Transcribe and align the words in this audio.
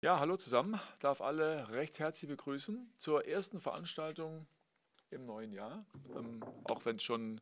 Ja, 0.00 0.20
hallo 0.20 0.36
zusammen. 0.36 0.78
Darf 1.00 1.20
alle 1.20 1.70
recht 1.70 1.98
herzlich 1.98 2.30
begrüßen 2.30 2.88
zur 2.98 3.26
ersten 3.26 3.58
Veranstaltung 3.58 4.46
im 5.10 5.26
neuen 5.26 5.50
Jahr. 5.50 5.84
Ähm, 6.14 6.40
auch 6.70 6.84
wenn 6.84 6.96
es 6.96 7.02
schon 7.02 7.40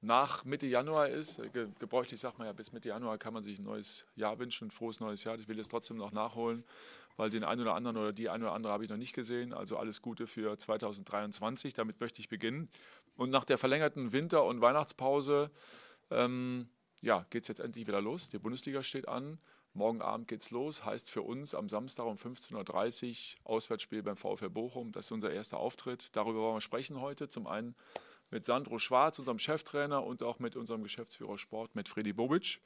nach 0.00 0.46
Mitte 0.46 0.66
Januar 0.66 1.10
ist. 1.10 1.52
Ge 1.52 1.68
gebräuchlich 1.78 2.18
sagt 2.18 2.38
man 2.38 2.46
ja, 2.46 2.54
bis 2.54 2.72
Mitte 2.72 2.88
Januar 2.88 3.18
kann 3.18 3.34
man 3.34 3.42
sich 3.42 3.58
ein 3.58 3.64
neues 3.64 4.06
Jahr 4.16 4.38
wünschen, 4.38 4.68
ein 4.68 4.70
frohes 4.70 4.98
neues 5.00 5.24
Jahr. 5.24 5.38
Ich 5.38 5.46
will 5.46 5.58
es 5.58 5.68
trotzdem 5.68 5.98
noch 5.98 6.10
nachholen, 6.10 6.64
weil 7.18 7.28
den 7.28 7.44
einen 7.44 7.60
oder 7.60 7.74
anderen 7.74 7.98
oder 7.98 8.14
die 8.14 8.30
eine 8.30 8.44
oder 8.44 8.54
andere 8.54 8.72
habe 8.72 8.82
ich 8.82 8.88
noch 8.88 8.96
nicht 8.96 9.12
gesehen. 9.12 9.52
Also 9.52 9.76
alles 9.76 10.00
Gute 10.00 10.26
für 10.26 10.56
2023. 10.56 11.74
Damit 11.74 12.00
möchte 12.00 12.20
ich 12.20 12.30
beginnen. 12.30 12.70
Und 13.14 13.28
nach 13.28 13.44
der 13.44 13.58
verlängerten 13.58 14.12
Winter- 14.12 14.46
und 14.46 14.62
Weihnachtspause 14.62 15.50
ähm, 16.10 16.70
ja, 17.02 17.26
geht 17.28 17.44
es 17.44 17.48
jetzt 17.48 17.60
endlich 17.60 17.86
wieder 17.86 18.00
los. 18.00 18.30
Die 18.30 18.38
Bundesliga 18.38 18.82
steht 18.82 19.06
an. 19.06 19.38
Morgen 19.72 20.02
Abend 20.02 20.26
geht's 20.26 20.50
los, 20.50 20.84
heißt 20.84 21.08
für 21.08 21.22
uns 21.22 21.54
am 21.54 21.68
Samstag 21.68 22.04
um 22.04 22.16
15.30 22.16 23.36
Uhr 23.36 23.50
Auswärtsspiel 23.52 24.02
beim 24.02 24.16
VfL 24.16 24.50
Bochum. 24.50 24.90
Das 24.90 25.06
ist 25.06 25.12
unser 25.12 25.30
erster 25.30 25.58
Auftritt. 25.58 26.08
Darüber 26.16 26.40
wollen 26.40 26.56
wir 26.56 26.60
sprechen 26.60 27.00
heute. 27.00 27.28
Zum 27.28 27.46
einen 27.46 27.76
mit 28.30 28.44
Sandro 28.44 28.80
Schwarz, 28.80 29.20
unserem 29.20 29.38
Cheftrainer, 29.38 30.04
und 30.04 30.24
auch 30.24 30.40
mit 30.40 30.56
unserem 30.56 30.82
Geschäftsführer 30.82 31.38
Sport, 31.38 31.76
mit 31.76 31.88
Freddy 31.88 32.12
Bobic. 32.12 32.60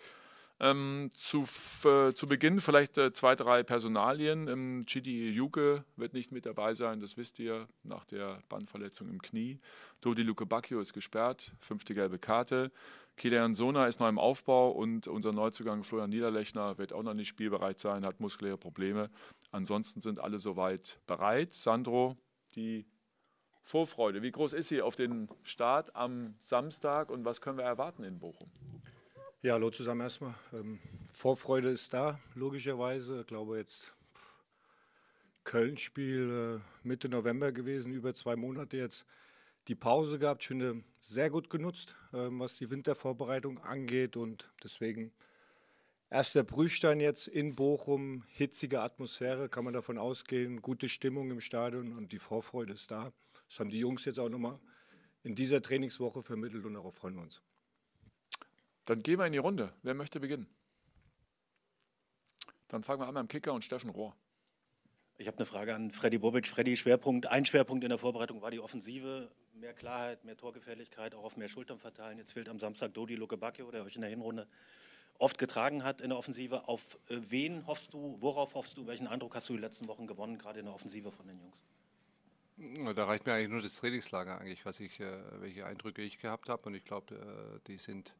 Ähm, 0.60 1.10
zu, 1.16 1.44
äh, 1.84 2.12
zu 2.12 2.28
Beginn 2.28 2.60
vielleicht 2.60 2.96
äh, 2.96 3.12
zwei, 3.12 3.34
drei 3.34 3.64
Personalien. 3.64 4.46
Ähm, 4.46 4.84
Chidi 4.86 5.30
Juke 5.30 5.84
wird 5.96 6.14
nicht 6.14 6.30
mit 6.30 6.46
dabei 6.46 6.74
sein, 6.74 7.00
das 7.00 7.16
wisst 7.16 7.40
ihr, 7.40 7.66
nach 7.82 8.04
der 8.04 8.40
Bandverletzung 8.48 9.08
im 9.08 9.20
Knie. 9.20 9.58
Dodi 10.00 10.22
Luke 10.22 10.46
Bacchio 10.46 10.80
ist 10.80 10.92
gesperrt, 10.92 11.52
fünfte 11.58 11.92
gelbe 11.92 12.20
Karte. 12.20 12.70
Kilian 13.16 13.54
Sona 13.54 13.86
ist 13.86 14.00
noch 14.00 14.08
im 14.08 14.18
Aufbau 14.18 14.70
und 14.70 15.08
unser 15.08 15.32
Neuzugang 15.32 15.82
Florian 15.82 16.10
Niederlechner 16.10 16.78
wird 16.78 16.92
auch 16.92 17.02
noch 17.02 17.14
nicht 17.14 17.28
spielbereit 17.28 17.80
sein, 17.80 18.04
hat 18.04 18.20
muskuläre 18.20 18.58
Probleme. 18.58 19.10
Ansonsten 19.50 20.00
sind 20.00 20.20
alle 20.20 20.38
soweit 20.38 21.00
bereit. 21.06 21.52
Sandro, 21.52 22.16
die 22.54 22.86
Vorfreude, 23.62 24.22
wie 24.22 24.30
groß 24.30 24.52
ist 24.52 24.68
sie 24.68 24.82
auf 24.82 24.94
den 24.94 25.28
Start 25.42 25.94
am 25.96 26.34
Samstag 26.38 27.10
und 27.10 27.24
was 27.24 27.40
können 27.40 27.58
wir 27.58 27.64
erwarten 27.64 28.04
in 28.04 28.18
Bochum? 28.18 28.50
Ja, 29.44 29.52
hallo 29.52 29.68
zusammen 29.68 30.00
erstmal. 30.00 30.34
Ähm, 30.54 30.78
Vorfreude 31.12 31.68
ist 31.68 31.92
da, 31.92 32.18
logischerweise. 32.34 33.20
Ich 33.20 33.26
glaube 33.26 33.58
jetzt 33.58 33.92
Köln-Spiel 35.44 36.62
äh, 36.62 36.88
Mitte 36.88 37.10
November 37.10 37.52
gewesen, 37.52 37.92
über 37.92 38.14
zwei 38.14 38.36
Monate 38.36 38.78
jetzt 38.78 39.04
die 39.68 39.74
Pause 39.74 40.18
gehabt. 40.18 40.44
Ich 40.44 40.48
finde, 40.48 40.82
sehr 40.98 41.28
gut 41.28 41.50
genutzt, 41.50 41.94
ähm, 42.14 42.40
was 42.40 42.56
die 42.56 42.70
Wintervorbereitung 42.70 43.58
angeht. 43.58 44.16
Und 44.16 44.50
deswegen 44.62 45.12
erster 46.08 46.42
Prüfstein 46.42 46.98
jetzt 46.98 47.28
in 47.28 47.54
Bochum. 47.54 48.24
Hitzige 48.28 48.80
Atmosphäre, 48.80 49.50
kann 49.50 49.64
man 49.64 49.74
davon 49.74 49.98
ausgehen. 49.98 50.62
Gute 50.62 50.88
Stimmung 50.88 51.30
im 51.30 51.42
Stadion 51.42 51.92
und 51.92 52.12
die 52.12 52.18
Vorfreude 52.18 52.72
ist 52.72 52.90
da. 52.90 53.12
Das 53.46 53.60
haben 53.60 53.68
die 53.68 53.80
Jungs 53.80 54.06
jetzt 54.06 54.18
auch 54.18 54.30
nochmal 54.30 54.58
in 55.22 55.34
dieser 55.34 55.60
Trainingswoche 55.60 56.22
vermittelt 56.22 56.64
und 56.64 56.72
darauf 56.72 56.94
freuen 56.94 57.16
wir 57.16 57.22
uns. 57.24 57.42
Dann 58.84 59.02
gehen 59.02 59.18
wir 59.18 59.26
in 59.26 59.32
die 59.32 59.38
Runde. 59.38 59.72
Wer 59.82 59.94
möchte 59.94 60.20
beginnen? 60.20 60.46
Dann 62.68 62.82
fangen 62.82 63.00
wir 63.00 63.06
an 63.06 63.14
beim 63.14 63.28
Kicker 63.28 63.52
und 63.52 63.64
Steffen 63.64 63.90
Rohr. 63.90 64.14
Ich 65.16 65.28
habe 65.28 65.36
eine 65.36 65.46
Frage 65.46 65.74
an 65.74 65.92
Freddy 65.92 66.18
Bobic. 66.18 66.48
Freddy, 66.48 66.76
Schwerpunkt, 66.76 67.26
ein 67.26 67.44
Schwerpunkt 67.44 67.84
in 67.84 67.90
der 67.90 67.98
Vorbereitung 67.98 68.42
war 68.42 68.50
die 68.50 68.58
Offensive. 68.58 69.30
Mehr 69.54 69.72
Klarheit, 69.72 70.24
mehr 70.24 70.36
Torgefährlichkeit, 70.36 71.14
auch 71.14 71.22
auf 71.22 71.36
mehr 71.36 71.48
Schultern 71.48 71.78
verteilen. 71.78 72.18
Jetzt 72.18 72.32
fehlt 72.32 72.48
am 72.48 72.58
Samstag 72.58 72.92
Dodi 72.94 73.14
Lukebakio, 73.14 73.70
der 73.70 73.84
euch 73.84 73.94
in 73.94 74.00
der 74.00 74.10
Hinrunde 74.10 74.48
oft 75.18 75.38
getragen 75.38 75.84
hat 75.84 76.00
in 76.00 76.10
der 76.10 76.18
Offensive. 76.18 76.66
Auf 76.68 76.98
äh, 77.08 77.18
wen 77.28 77.66
hoffst 77.66 77.94
du, 77.94 78.16
worauf 78.20 78.54
hoffst 78.54 78.76
du, 78.76 78.86
welchen 78.86 79.06
Eindruck 79.06 79.36
hast 79.36 79.48
du 79.48 79.54
die 79.54 79.60
letzten 79.60 79.86
Wochen 79.86 80.06
gewonnen, 80.06 80.38
gerade 80.38 80.58
in 80.58 80.66
der 80.66 80.74
Offensive 80.74 81.12
von 81.12 81.28
den 81.28 81.38
Jungs? 81.38 81.64
Da 82.96 83.04
reicht 83.04 83.26
mir 83.26 83.34
eigentlich 83.34 83.50
nur 83.50 83.62
das 83.62 83.76
Trainingslager 83.76 84.40
eigentlich, 84.40 84.64
was 84.64 84.80
ich, 84.80 85.00
äh, 85.00 85.22
welche 85.40 85.66
Eindrücke 85.66 86.02
ich 86.02 86.18
gehabt 86.18 86.48
habe. 86.48 86.64
Und 86.64 86.74
ich 86.74 86.84
glaube, 86.84 87.14
äh, 87.14 87.60
die 87.66 87.78
sind 87.78 88.14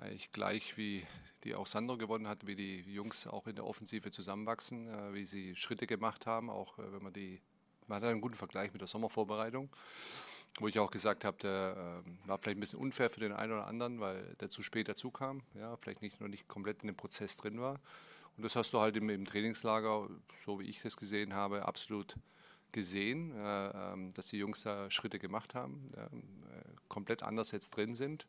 eigentlich 0.00 0.32
gleich 0.32 0.76
wie 0.76 1.06
die 1.44 1.54
auch 1.54 1.66
Sandro 1.66 1.96
gewonnen 1.96 2.28
hat, 2.28 2.46
wie 2.46 2.56
die 2.56 2.80
Jungs 2.80 3.26
auch 3.26 3.46
in 3.46 3.56
der 3.56 3.66
Offensive 3.66 4.10
zusammenwachsen, 4.10 4.86
äh, 4.86 5.14
wie 5.14 5.26
sie 5.26 5.56
Schritte 5.56 5.86
gemacht 5.86 6.26
haben, 6.26 6.50
auch 6.50 6.78
äh, 6.78 6.92
wenn 6.92 7.02
man 7.02 7.12
die, 7.12 7.40
man 7.86 8.02
hat 8.02 8.08
einen 8.08 8.20
guten 8.20 8.34
Vergleich 8.34 8.72
mit 8.72 8.80
der 8.80 8.88
Sommervorbereitung, 8.88 9.70
wo 10.58 10.68
ich 10.68 10.78
auch 10.78 10.90
gesagt 10.90 11.24
habe, 11.24 11.38
der 11.38 12.02
äh, 12.04 12.28
war 12.28 12.38
vielleicht 12.38 12.58
ein 12.58 12.60
bisschen 12.60 12.78
unfair 12.78 13.10
für 13.10 13.20
den 13.20 13.32
einen 13.32 13.52
oder 13.52 13.66
anderen, 13.66 14.00
weil 14.00 14.36
der 14.40 14.50
zu 14.50 14.62
spät 14.62 14.88
dazu 14.88 15.10
kam, 15.10 15.42
ja, 15.54 15.76
vielleicht 15.76 16.02
nicht 16.02 16.20
nur 16.20 16.28
nicht 16.28 16.48
komplett 16.48 16.82
in 16.82 16.88
dem 16.88 16.96
Prozess 16.96 17.36
drin 17.36 17.60
war. 17.60 17.80
Und 18.36 18.44
das 18.44 18.56
hast 18.56 18.72
du 18.72 18.80
halt 18.80 18.96
im, 18.96 19.10
im 19.10 19.24
Trainingslager, 19.24 20.08
so 20.44 20.60
wie 20.60 20.64
ich 20.64 20.80
das 20.82 20.96
gesehen 20.96 21.34
habe, 21.34 21.66
absolut 21.66 22.16
gesehen, 22.72 23.34
äh, 23.34 23.92
ähm, 23.92 24.14
dass 24.14 24.28
die 24.28 24.38
Jungs 24.38 24.62
da 24.62 24.90
Schritte 24.90 25.18
gemacht 25.18 25.54
haben, 25.54 25.90
äh, 25.96 26.08
komplett 26.88 27.22
anders 27.22 27.50
jetzt 27.50 27.70
drin 27.70 27.94
sind 27.94 28.26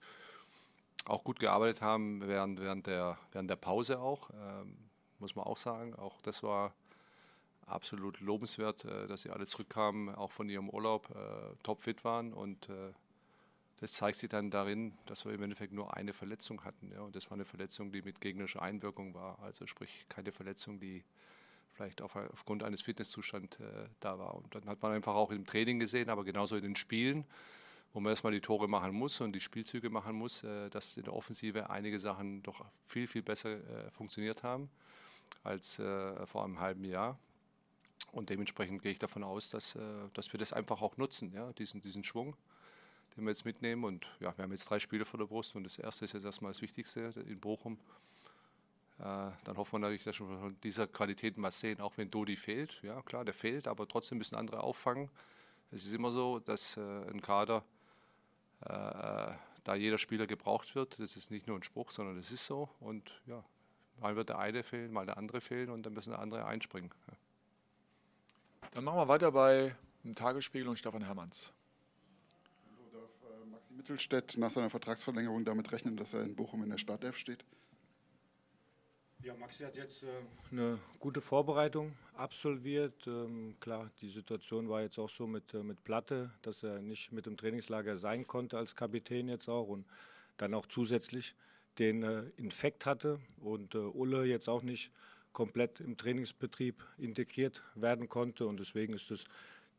auch 1.06 1.24
gut 1.24 1.40
gearbeitet 1.40 1.82
haben 1.82 2.22
während, 2.28 2.60
während, 2.60 2.88
der, 2.88 3.18
während 3.32 3.50
der 3.50 3.56
Pause 3.56 4.00
auch, 4.00 4.30
ähm, 4.32 4.78
muss 5.20 5.36
man 5.36 5.46
auch 5.46 5.58
sagen. 5.58 5.96
Auch 5.96 6.22
das 6.22 6.44
war 6.44 6.74
absolut 7.66 8.20
lobenswert, 8.20 8.86
äh, 8.86 9.08
dass 9.08 9.24
sie 9.24 9.30
alle 9.30 9.46
zurückkamen, 9.46 10.14
auch 10.14 10.32
von 10.32 10.50
ihrem 10.50 10.70
Urlaub 10.70 11.10
äh, 11.10 11.56
topfit 11.64 12.04
waren 12.04 12.34
und 12.34 12.70
äh, 12.70 12.94
das 13.82 13.94
zeigt 13.94 14.20
sich 14.20 14.30
dann 14.30 14.52
darin, 14.52 14.94
dass 15.08 15.26
wir 15.26 15.34
im 15.34 15.42
Endeffekt 15.42 15.74
nur 15.74 15.98
eine 15.98 16.14
Verletzung 16.14 16.64
hatten. 16.64 16.92
Ja, 16.92 17.02
und 17.02 17.16
das 17.16 17.32
war 17.32 17.34
eine 17.34 17.46
Verletzung, 17.46 17.92
die 17.92 18.04
mit 18.04 18.22
gegnerischer 18.22 18.62
Einwirkung 18.62 19.16
war. 19.16 19.40
Also 19.40 19.66
sprich 19.66 20.06
keine 20.08 20.32
Verletzung, 20.32 20.80
die 20.80 21.04
vielleicht 21.74 22.04
auf, 22.04 22.16
aufgrund 22.16 22.62
eines 22.62 22.84
Fitnesszustands 22.84 23.60
äh, 23.60 23.88
da 24.00 24.20
war. 24.20 24.36
Und 24.36 24.54
dann 24.54 24.66
hat 24.68 24.84
man 24.84 24.92
einfach 24.92 25.16
auch 25.16 25.32
im 25.32 25.48
Training 25.48 25.80
gesehen, 25.80 26.12
aber 26.12 26.24
genauso 26.24 26.58
in 26.58 26.62
den 26.62 26.76
Spielen, 26.76 27.26
wo 27.94 28.00
man 28.00 28.12
erstmal 28.12 28.32
die 28.32 28.42
Tore 28.42 28.68
machen 28.68 28.94
muss 28.94 29.20
und 29.22 29.34
die 29.34 29.40
Spielzüge 29.40 29.90
machen 29.90 30.16
muss, 30.16 30.44
äh, 30.44 30.70
dass 30.70 30.98
in 30.98 31.04
der 31.04 31.14
Offensive 31.14 31.70
einige 31.70 32.00
Sachen 32.00 32.42
doch 32.44 32.66
viel, 32.86 33.08
viel 33.08 33.22
besser 33.22 33.52
äh, 33.52 33.92
funktioniert 33.92 34.44
haben 34.44 34.70
als 35.44 35.80
äh, 35.80 36.26
vor 36.26 36.44
einem 36.44 36.60
halben 36.60 36.86
Jahr. 36.86 37.18
Und 38.12 38.30
dementsprechend 38.30 38.82
gehe 38.82 38.92
ich 38.92 39.00
davon 39.00 39.24
aus, 39.24 39.52
dass, 39.52 39.78
dass 40.14 40.34
wir 40.34 40.38
das 40.38 40.52
einfach 40.52 40.82
auch 40.82 40.98
nutzen, 40.98 41.32
ja, 41.34 41.54
diesen, 41.54 41.82
diesen 41.82 42.04
Schwung, 42.04 42.36
den 43.16 43.24
wir 43.24 43.30
jetzt 43.30 43.46
mitnehmen. 43.46 43.86
Und 43.86 44.06
ja, 44.20 44.36
wir 44.38 44.44
haben 44.44 44.52
jetzt 44.52 44.70
drei 44.70 44.80
Spiele 44.80 45.06
vor 45.06 45.18
der 45.18 45.28
Brust 45.28 45.56
und 45.56 45.64
das 45.64 45.78
erste 45.78 46.04
ist 46.04 46.14
jetzt 46.14 46.26
erstmal 46.26 46.52
das 46.52 46.62
Wichtigste 46.62 47.14
in 47.26 47.40
Bochum. 47.40 47.80
dann 48.98 49.56
hoffen 49.56 49.74
wir 49.74 49.80
natürlich, 49.80 50.04
dass 50.04 50.20
wir 50.20 50.28
von 50.28 50.58
dieser 50.62 50.88
Qualität 50.88 51.38
mal 51.38 51.52
sehen, 51.52 51.80
auch 51.80 51.98
wenn 51.98 52.10
Dodi 52.10 52.36
fehlt. 52.36 52.82
Ja, 52.84 53.02
klar, 53.02 53.24
der 53.24 53.34
fehlt, 53.34 53.66
aber 53.66 53.88
trotzdem 53.88 54.18
müssen 54.18 54.36
andere 54.36 54.62
auffangen. 54.62 55.10
Es 55.70 55.86
ist 55.86 55.94
immer 55.94 56.12
so, 56.12 56.40
dass 56.40 56.78
ein 56.78 57.22
Kader 57.22 57.64
da 58.62 59.76
jeder 59.76 59.98
Spieler 59.98 60.28
gebraucht 60.28 60.76
wird. 60.76 61.00
Das 61.00 61.16
ist 61.16 61.32
nicht 61.32 61.48
nur 61.48 61.58
ein 61.58 61.64
Spruch, 61.64 61.92
sondern 61.92 62.18
das 62.18 62.32
ist 62.32 62.46
so. 62.46 62.70
Und 62.80 63.22
ja, 63.28 63.44
mal 64.00 64.16
wird 64.16 64.30
der 64.30 64.40
eine 64.40 64.64
fehlen, 64.64 64.92
mal 64.92 65.06
der 65.06 65.18
andere 65.18 65.42
fehlen 65.42 65.70
und 65.70 65.86
dann 65.86 65.94
müssen 65.94 66.12
der 66.12 66.20
andere 66.20 66.46
einspringen. 66.46 66.92
Ja. 67.08 67.14
Dann 68.72 68.84
machen 68.84 68.98
wir 68.98 69.08
weiter 69.08 69.32
bei 69.32 69.76
dem 70.04 70.16
Tagesspiegel 70.16 70.68
und 70.68 70.78
Stefan 70.78 71.04
Hermanns. 71.04 71.52
Darf 72.92 73.02
äh, 73.02 73.46
Maxi 73.50 73.74
Mittelstädt 73.74 74.38
nach 74.38 74.52
seiner 74.52 74.70
Vertragsverlängerung 74.70 75.46
damit 75.46 75.72
rechnen, 75.72 75.98
dass 75.98 76.14
er 76.14 76.24
in 76.24 76.36
Bochum 76.36 76.64
in 76.64 76.70
der 76.70 76.78
Startelf 76.78 77.18
steht? 77.18 77.44
Ja, 79.24 79.36
Maxi 79.36 79.64
hat 79.64 79.76
jetzt 79.76 80.02
äh, 80.02 80.08
eine 80.52 80.80
gute 80.98 81.22
Vorbereitung 81.22 81.94
absolviert. 82.16 83.06
Ähm, 83.06 83.56
klar, 83.60 83.92
die 84.02 84.10
Situation 84.10 84.68
war 84.68 84.82
jetzt 84.82 84.98
auch 84.98 85.10
so 85.10 85.28
mit, 85.28 85.54
äh, 85.54 85.62
mit 85.62 85.84
Platte, 85.84 86.32
dass 86.42 86.64
er 86.64 86.82
nicht 86.82 87.12
mit 87.12 87.28
im 87.28 87.38
Trainingslager 87.38 87.98
sein 87.98 88.26
konnte 88.26 88.58
als 88.58 88.76
Kapitän 88.76 89.28
jetzt 89.28 89.48
auch 89.48 89.68
und 89.68 89.86
dann 90.38 90.56
auch 90.56 90.66
zusätzlich 90.66 91.36
den 91.78 92.02
äh, 92.02 92.24
Infekt 92.38 92.88
hatte 92.88 93.20
und 93.42 93.76
äh, 93.76 93.78
Ulle 93.78 94.26
jetzt 94.26 94.50
auch 94.50 94.64
nicht 94.64 94.92
komplett 95.34 95.80
im 95.82 95.98
Trainingsbetrieb 95.98 96.84
integriert 96.98 97.62
werden 97.76 98.10
konnte 98.10 98.48
und 98.48 98.60
deswegen 98.60 98.94
ist 98.94 99.12
es 99.12 99.26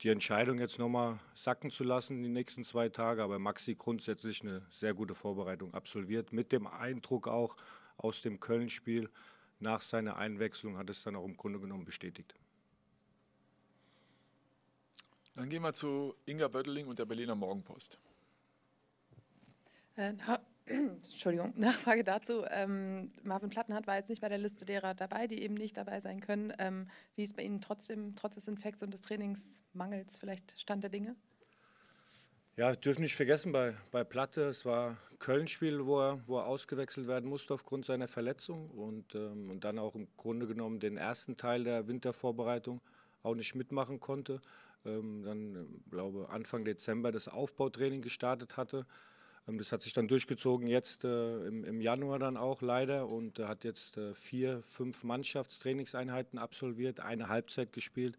die 0.03 0.09
Entscheidung 0.09 0.59
jetzt 0.59 0.79
nochmal 0.79 1.19
sacken 1.35 1.73
zu 1.73 1.83
lassen 1.83 2.23
die 2.23 2.29
nächsten 2.29 2.65
zwei 2.65 2.89
Tage, 2.89 3.25
aber 3.25 3.41
Maxi 3.41 3.75
grundsätzlich 3.75 4.43
eine 4.43 4.63
sehr 4.71 4.95
gute 4.95 5.17
Vorbereitung 5.17 5.75
absolviert, 5.75 6.33
mit 6.33 6.53
dem 6.53 6.69
Eindruck 6.69 7.27
auch 7.27 7.57
aus 7.97 8.23
dem 8.23 8.41
Köln-Spiel, 8.41 9.09
nach 9.63 9.81
seiner 9.81 10.17
Einwechslung 10.17 10.77
hat 10.77 10.91
es 10.91 11.03
dann 11.03 11.17
auch 11.17 11.25
im 11.25 11.37
Grunde 11.37 11.61
genommen 11.61 11.85
bestätigt. 11.85 12.35
Dann 15.35 15.49
gehen 15.49 15.63
wir 15.63 15.73
zu 15.73 16.15
Inga 16.27 16.49
Bötteling 16.49 16.89
und 16.89 16.99
der 16.99 17.07
Berliner 17.07 17.35
Morgenpost. 17.35 17.99
Äh, 19.97 20.13
Entschuldigung, 20.67 21.55
Nachfrage 21.57 22.05
dazu. 22.05 22.45
Ähm, 22.51 23.13
Marvin 23.23 23.51
Plattenhardt 23.51 23.87
war 23.87 23.97
jetzt 23.97 24.11
nicht 24.11 24.21
bei 24.21 24.29
der 24.29 24.39
Liste 24.39 24.65
derer 24.65 24.95
dabei, 24.95 25.27
die 25.27 25.43
eben 25.43 25.55
nicht 25.55 25.77
dabei 25.77 26.01
sein 26.01 26.21
können. 26.21 26.53
Ähm, 26.59 26.89
wie 27.15 27.23
ist 27.23 27.37
bei 27.37 27.43
Ihnen 27.43 27.61
trotzdem, 27.61 28.15
trotz 28.15 28.35
des 28.35 28.49
Infekts 28.49 28.83
und 28.83 28.93
des 28.93 29.01
Trainingsmangels 29.01 30.17
vielleicht 30.19 30.61
Stand 30.61 30.83
der 30.83 30.91
Dinge? 30.91 31.17
Ja, 32.55 32.77
dürfen 32.77 33.01
nicht 33.01 33.17
vergessen, 33.17 33.51
bei, 33.51 33.75
bei 33.91 34.05
Platte, 34.05 34.43
es 34.43 34.67
war 34.67 34.99
Köln-Spiel, 35.21 35.87
wo 35.87 36.01
er, 36.01 36.21
wo 36.27 36.37
er 36.37 36.47
ausgewechselt 36.47 37.07
werden 37.07 37.31
musste 37.31 37.55
aufgrund 37.55 37.87
seiner 37.87 38.09
Verletzung 38.09 38.69
und, 38.69 39.15
ähm, 39.15 39.51
und 39.51 39.65
dann 39.65 39.79
auch 39.79 39.95
im 39.95 40.07
Grunde 40.19 40.47
genommen 40.47 40.79
den 40.79 40.99
ersten 40.99 41.39
Teil 41.39 41.65
der 41.65 41.89
Wintervorbereitung 41.89 42.83
auch 43.23 43.35
nicht 43.35 43.55
mitmachen 43.55 44.01
konnte. 44.01 44.43
Ähm, 44.85 45.23
dann, 45.25 45.83
glaube 45.91 46.29
Anfang 46.29 46.67
Dezember 46.67 47.11
das 47.11 47.27
Aufbautraining 47.27 48.03
gestartet 48.03 48.59
hatte. 48.59 48.85
Ähm, 49.49 49.57
das 49.57 49.73
hat 49.73 49.81
sich 49.81 49.95
dann 49.95 50.07
durchgezogen 50.07 50.67
jetzt 50.67 51.05
äh, 51.05 51.47
im, 51.47 51.65
im, 51.65 51.81
Januar 51.81 52.19
dann 52.19 52.37
auch 52.37 52.61
leider 52.61 53.09
und 53.09 53.39
äh, 53.39 53.47
hat 53.47 53.65
jetzt 53.65 53.97
äh, 53.97 54.15
vier, 54.15 54.63
fünf 54.65 55.05
Mannschaftstrainingseinheiten 55.05 56.39
absolviert, 56.39 57.01
eine 57.01 57.29
Halbzeit 57.29 57.73
gespielt 57.73 58.19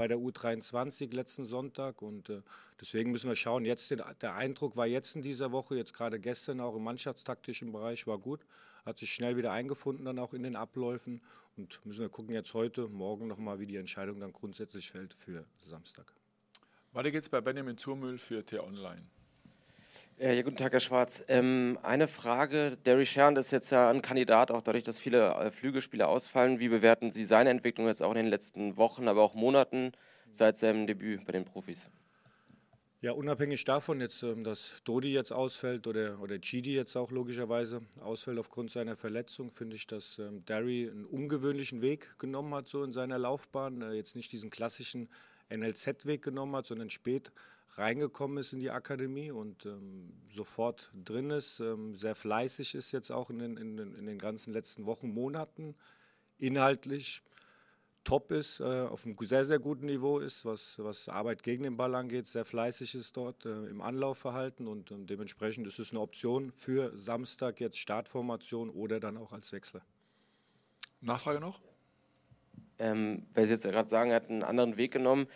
bei 0.00 0.08
der 0.08 0.16
U23 0.16 1.14
letzten 1.14 1.44
Sonntag. 1.44 2.00
Und 2.00 2.30
äh, 2.30 2.40
deswegen 2.80 3.12
müssen 3.12 3.28
wir 3.28 3.36
schauen. 3.36 3.66
Jetzt 3.66 3.90
den, 3.90 4.00
der 4.22 4.34
Eindruck 4.34 4.74
war 4.74 4.86
jetzt 4.86 5.14
in 5.14 5.20
dieser 5.20 5.52
Woche, 5.52 5.76
jetzt 5.76 5.92
gerade 5.92 6.18
gestern 6.18 6.58
auch 6.60 6.74
im 6.74 6.84
mannschaftstaktischen 6.84 7.70
Bereich, 7.70 8.06
war 8.06 8.16
gut. 8.16 8.46
Hat 8.86 8.96
sich 8.96 9.12
schnell 9.12 9.36
wieder 9.36 9.52
eingefunden, 9.52 10.06
dann 10.06 10.18
auch 10.18 10.32
in 10.32 10.42
den 10.42 10.56
Abläufen. 10.56 11.20
Und 11.58 11.84
müssen 11.84 12.00
wir 12.00 12.08
gucken 12.08 12.32
jetzt 12.32 12.54
heute, 12.54 12.88
morgen 12.88 13.26
nochmal, 13.26 13.60
wie 13.60 13.66
die 13.66 13.76
Entscheidung 13.76 14.20
dann 14.20 14.32
grundsätzlich 14.32 14.90
fällt 14.90 15.12
für 15.12 15.44
Samstag. 15.60 16.14
Weiter 16.92 17.10
geht's 17.10 17.28
bei 17.28 17.42
Benjamin 17.42 17.76
Zurmüll 17.76 18.16
für 18.16 18.42
T-Online. 18.42 19.19
Äh, 20.20 20.36
ja, 20.36 20.42
guten 20.42 20.58
Tag, 20.58 20.72
Herr 20.72 20.80
Schwarz. 20.80 21.24
Ähm, 21.28 21.78
eine 21.82 22.06
Frage. 22.06 22.76
Derry 22.84 23.06
Sherrand 23.06 23.38
ist 23.38 23.52
jetzt 23.52 23.70
ja 23.70 23.88
ein 23.88 24.02
Kandidat, 24.02 24.50
auch 24.50 24.60
dadurch, 24.60 24.84
dass 24.84 24.98
viele 24.98 25.30
äh, 25.30 25.50
Flügelspiele 25.50 26.06
ausfallen. 26.06 26.58
Wie 26.60 26.68
bewerten 26.68 27.10
Sie 27.10 27.24
seine 27.24 27.48
Entwicklung 27.48 27.86
jetzt 27.86 28.02
auch 28.02 28.10
in 28.10 28.16
den 28.16 28.26
letzten 28.26 28.76
Wochen, 28.76 29.08
aber 29.08 29.22
auch 29.22 29.32
Monaten 29.32 29.92
seit 30.30 30.58
seinem 30.58 30.86
Debüt 30.86 31.24
bei 31.24 31.32
den 31.32 31.46
Profis? 31.46 31.88
Ja, 33.00 33.12
unabhängig 33.12 33.64
davon, 33.64 34.02
jetzt, 34.02 34.22
ähm, 34.22 34.44
dass 34.44 34.82
Dodi 34.84 35.10
jetzt 35.10 35.32
ausfällt 35.32 35.86
oder, 35.86 36.20
oder 36.20 36.38
Chidi 36.38 36.74
jetzt 36.74 36.96
auch 36.96 37.10
logischerweise 37.10 37.80
ausfällt 38.02 38.38
aufgrund 38.38 38.70
seiner 38.70 38.96
Verletzung, 38.96 39.50
finde 39.50 39.76
ich, 39.76 39.86
dass 39.86 40.18
ähm, 40.18 40.44
Derry 40.44 40.90
einen 40.90 41.06
ungewöhnlichen 41.06 41.80
Weg 41.80 42.18
genommen 42.18 42.54
hat, 42.54 42.68
so 42.68 42.84
in 42.84 42.92
seiner 42.92 43.18
Laufbahn. 43.18 43.80
Äh, 43.80 43.92
jetzt 43.92 44.16
nicht 44.16 44.30
diesen 44.32 44.50
klassischen 44.50 45.08
NLZ-Weg 45.48 46.20
genommen 46.20 46.54
hat, 46.56 46.66
sondern 46.66 46.90
spät 46.90 47.32
reingekommen 47.78 48.38
ist 48.38 48.52
in 48.52 48.60
die 48.60 48.70
Akademie 48.70 49.30
und 49.30 49.66
ähm, 49.66 50.12
sofort 50.28 50.90
drin 51.04 51.30
ist, 51.30 51.60
ähm, 51.60 51.94
sehr 51.94 52.14
fleißig 52.14 52.74
ist 52.74 52.92
jetzt 52.92 53.10
auch 53.10 53.30
in 53.30 53.38
den, 53.38 53.56
in, 53.56 53.76
den, 53.76 53.94
in 53.94 54.06
den 54.06 54.18
ganzen 54.18 54.52
letzten 54.52 54.86
Wochen, 54.86 55.08
Monaten, 55.08 55.74
inhaltlich 56.38 57.22
top 58.04 58.32
ist, 58.32 58.60
äh, 58.60 58.64
auf 58.64 59.04
einem 59.04 59.16
sehr, 59.20 59.44
sehr 59.44 59.58
guten 59.58 59.86
Niveau 59.86 60.18
ist, 60.18 60.44
was, 60.44 60.78
was 60.78 61.08
Arbeit 61.08 61.42
gegen 61.42 61.64
den 61.64 61.76
Ball 61.76 61.94
angeht, 61.94 62.26
sehr 62.26 62.44
fleißig 62.44 62.94
ist 62.94 63.16
dort 63.16 63.44
äh, 63.44 63.66
im 63.66 63.80
Anlaufverhalten 63.82 64.66
und 64.66 64.90
ähm, 64.90 65.06
dementsprechend 65.06 65.66
ist 65.66 65.78
es 65.78 65.90
eine 65.90 66.00
Option 66.00 66.50
für 66.52 66.96
Samstag 66.96 67.60
jetzt 67.60 67.78
Startformation 67.78 68.70
oder 68.70 69.00
dann 69.00 69.16
auch 69.16 69.32
als 69.32 69.52
Wechsler. 69.52 69.82
Nachfrage 71.00 71.40
noch? 71.40 71.60
Ähm, 72.78 73.26
weil 73.34 73.46
Sie 73.46 73.52
jetzt 73.52 73.64
gerade 73.64 73.88
sagen, 73.88 74.10
er 74.10 74.16
hat 74.16 74.30
einen 74.30 74.42
anderen 74.42 74.76
Weg 74.76 74.92
genommen. 74.92 75.26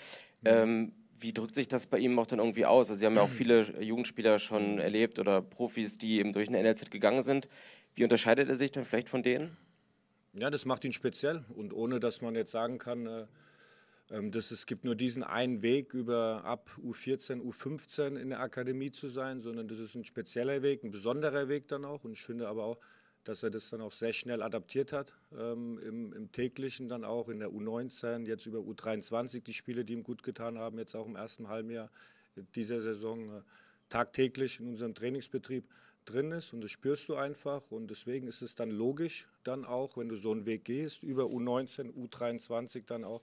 Mhm. 0.40 0.46
Ähm, 0.46 0.92
wie 1.20 1.32
drückt 1.32 1.55
sich 1.55 1.69
das 1.69 1.87
bei 1.87 1.99
ihm 1.99 2.19
auch 2.19 2.26
dann 2.26 2.38
irgendwie 2.38 2.66
aus? 2.66 2.90
Also 2.90 3.00
Sie 3.00 3.06
haben 3.06 3.16
ja 3.16 3.22
auch 3.22 3.28
viele 3.31 3.81
Jugendspieler 3.82 4.38
schon 4.38 4.78
erlebt 4.78 5.19
oder 5.19 5.43
Profis, 5.43 5.99
die 5.99 6.19
eben 6.19 6.32
durch 6.32 6.49
eine 6.49 6.62
NLZ 6.62 6.90
gegangen 6.90 7.22
sind. 7.22 7.49
Wie 7.94 8.05
unterscheidet 8.05 8.49
er 8.49 8.56
sich 8.56 8.72
dann 8.72 8.84
vielleicht 8.84 9.08
von 9.08 9.22
denen? 9.22 9.56
Ja, 10.34 10.50
das 10.50 10.64
macht 10.64 10.84
ihn 10.84 10.93
speziell 10.93 11.44
und 11.55 11.72
ohne 11.72 12.00
dass 12.00 12.20
man 12.20 12.34
jetzt 12.34 12.50
sagen 12.50 12.78
kann, 12.78 13.06
äh, 13.06 13.26
ähm, 14.11 14.32
dass 14.32 14.50
es 14.50 14.66
gibt 14.66 14.84
nur 14.84 14.96
diesen 14.96 15.22
einen 15.22 15.62
Weg 15.62 15.94
über 15.94 16.44
ab 16.44 16.70
U14, 16.82 17.40
U15 17.40 18.17
in 18.17 18.31
der 18.31 18.40
Akademie 18.40 18.90
zu 18.90 19.08
sein, 19.08 19.40
sondern 19.40 19.69
das 19.69 19.78
ist 19.78 19.94
ein 19.94 20.05
spezieller 20.05 20.62
Weg, 20.62 20.82
ein 20.84 20.90
besonderer 20.90 21.49
Weg 21.49 21.69
dann 21.69 21.84
auch. 21.84 22.05
Und 22.05 22.12
ich 22.12 22.22
finde 22.22 22.49
aber 22.49 22.64
auch, 22.64 22.78
dass 23.25 23.43
er 23.43 23.50
das 23.50 23.71
dann 23.71 23.81
auch 23.81 23.93
sehr 23.93 24.12
schnell 24.12 24.43
adaptiert 24.43 24.93
hat 24.93 25.15
ähm, 25.37 25.79
im, 25.79 26.12
im, 26.12 26.32
täglichen, 26.32 26.88
dann 26.88 27.05
auch 27.05 27.29
in 27.29 27.38
der 27.38 27.49
U19, 27.49 28.26
jetzt 28.26 28.47
über 28.47 28.59
U23, 28.59 29.43
die 29.43 29.55
Spiele, 29.55 29.85
die 29.85 29.94
ihm 29.94 30.03
gut 30.03 30.23
getan 30.23 30.59
haben, 30.59 30.79
jetzt 30.79 30.94
auch 30.94 31.06
im 31.06 31.17
ersten 31.17 31.49
Halbjahr 31.49 31.91
dieser 32.55 32.81
Saison 32.81 33.38
äh, 33.38 33.43
tagtäglich 33.88 34.61
in 34.61 34.69
unserem 34.69 34.94
Trainingsbetrieb 34.94 35.65
drin 36.05 36.32
ist 36.32 36.53
und 36.53 36.62
das 36.62 36.71
spürst 36.71 37.09
du 37.09 37.17
einfach 37.17 37.71
und 37.71 37.88
deswegen 37.88 38.26
ist 38.26 38.43
es 38.43 38.55
dann 38.55 38.71
logisch, 38.71 39.27
dann 39.43 39.65
auch, 39.65 39.97
wenn 39.97 40.09
du 40.09 40.17
so 40.17 40.32
einen 40.32 40.44
Weg 40.47 40.65
gehst, 40.65 41.03
über 41.03 41.25
U19, 41.25 41.93
U23 41.94 42.85
dann 42.87 43.05
auch 43.05 43.23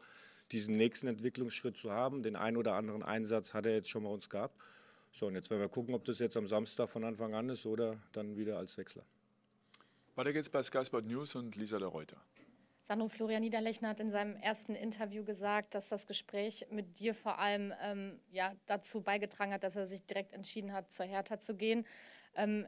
diesen 0.51 0.75
nächsten 0.77 1.07
Entwicklungsschritt 1.07 1.77
zu 1.77 1.91
haben. 1.91 2.23
Den 2.23 2.35
einen 2.35 2.57
oder 2.57 2.73
anderen 2.73 3.03
Einsatz 3.03 3.53
hat 3.53 3.65
er 3.65 3.73
jetzt 3.73 3.89
schon 3.89 4.03
bei 4.03 4.09
uns 4.09 4.29
gehabt. 4.29 4.55
So, 5.13 5.27
und 5.27 5.35
jetzt 5.35 5.49
werden 5.49 5.61
wir 5.61 5.69
gucken, 5.69 5.93
ob 5.93 6.05
das 6.05 6.19
jetzt 6.19 6.37
am 6.37 6.47
Samstag 6.47 6.89
von 6.89 7.03
Anfang 7.03 7.33
an 7.35 7.49
ist 7.49 7.65
oder 7.65 7.97
dann 8.13 8.37
wieder 8.37 8.57
als 8.57 8.77
Wechsler. 8.77 9.03
Weiter 10.15 10.33
geht's 10.33 10.49
bei 10.49 10.61
Sky 10.61 10.83
Sport 10.83 11.05
News 11.05 11.35
und 11.35 11.55
Lisa 11.55 11.79
de 11.79 11.87
Reuter. 11.87 12.17
Sandro 12.81 13.07
Florian 13.07 13.41
Niederlechner 13.41 13.89
hat 13.89 14.01
in 14.01 14.09
seinem 14.09 14.35
ersten 14.35 14.75
Interview 14.75 15.23
gesagt, 15.23 15.73
dass 15.73 15.87
das 15.87 16.05
Gespräch 16.05 16.67
mit 16.69 16.99
dir 16.99 17.15
vor 17.15 17.39
allem 17.39 17.73
ähm, 17.81 18.19
ja, 18.29 18.53
dazu 18.65 18.99
beigetragen 18.99 19.53
hat, 19.53 19.63
dass 19.63 19.77
er 19.77 19.87
sich 19.87 20.05
direkt 20.05 20.33
entschieden 20.33 20.73
hat, 20.73 20.91
zur 20.91 21.05
Hertha 21.05 21.39
zu 21.39 21.55
gehen. 21.55 21.85
Ähm, 22.35 22.67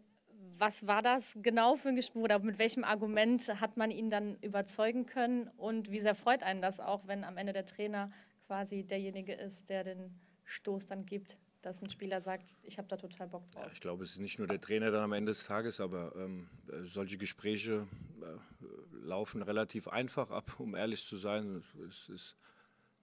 was 0.57 0.87
war 0.87 1.01
das 1.01 1.37
genau 1.41 1.75
für 1.75 1.89
ein 1.89 1.97
Gespräch 1.97 2.23
oder 2.23 2.39
mit 2.39 2.59
welchem 2.59 2.85
Argument 2.85 3.59
hat 3.59 3.75
man 3.75 3.91
ihn 3.91 4.09
dann 4.09 4.37
überzeugen 4.37 5.05
können 5.05 5.49
und 5.57 5.91
wie 5.91 5.99
sehr 5.99 6.15
freut 6.15 6.43
einen 6.43 6.61
das 6.61 6.79
auch, 6.79 7.07
wenn 7.07 7.25
am 7.25 7.35
Ende 7.35 7.51
der 7.51 7.65
Trainer 7.65 8.09
quasi 8.47 8.83
derjenige 8.83 9.33
ist, 9.33 9.69
der 9.69 9.83
den 9.83 10.17
Stoß 10.45 10.85
dann 10.85 11.05
gibt? 11.05 11.37
Dass 11.63 11.81
ein 11.81 11.89
Spieler 11.89 12.21
sagt, 12.21 12.56
ich 12.62 12.77
habe 12.77 12.88
da 12.88 12.98
total 12.98 13.27
Bock 13.27 13.50
drauf. 13.51 13.65
Ja, 13.65 13.71
ich 13.71 13.80
glaube, 13.80 14.04
es 14.04 14.12
ist 14.12 14.19
nicht 14.19 14.38
nur 14.38 14.48
der 14.48 14.62
Trainer 14.62 14.92
dann 14.92 15.04
am 15.04 15.13
Ende 15.13 15.31
des 15.31 15.45
Tages, 15.45 15.80
aber 15.80 16.13
ähm, 16.15 16.50
äh, 16.68 16.86
solche 16.86 17.18
Gespräche 17.18 17.88
äh, 18.21 19.06
laufen 19.06 19.42
relativ 19.42 19.88
einfach 19.88 20.30
ab, 20.30 20.56
um 20.60 20.75
ehrlich 20.75 21.06
zu 21.06 21.15
sein. 21.15 21.63
Es 21.88 22.10
ist 22.10 22.36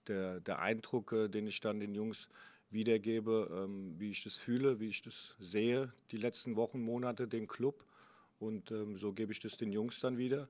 der, 0.07 0.39
der 0.39 0.59
Eindruck, 0.59 1.11
äh, 1.11 1.27
den 1.27 1.47
ich 1.47 1.59
dann 1.59 1.79
den 1.79 1.95
Jungs 1.95 2.29
wiedergebe, 2.69 3.49
ähm, 3.51 3.95
wie 3.99 4.11
ich 4.11 4.23
das 4.23 4.37
fühle, 4.37 4.79
wie 4.79 4.89
ich 4.89 5.01
das 5.01 5.35
sehe, 5.39 5.91
die 6.11 6.17
letzten 6.17 6.55
Wochen, 6.55 6.81
Monate, 6.81 7.27
den 7.27 7.47
Club. 7.47 7.83
Und 8.39 8.71
ähm, 8.71 8.95
so 8.95 9.11
gebe 9.11 9.31
ich 9.31 9.39
das 9.39 9.57
den 9.57 9.71
Jungs 9.71 9.99
dann 9.99 10.17
wieder 10.17 10.47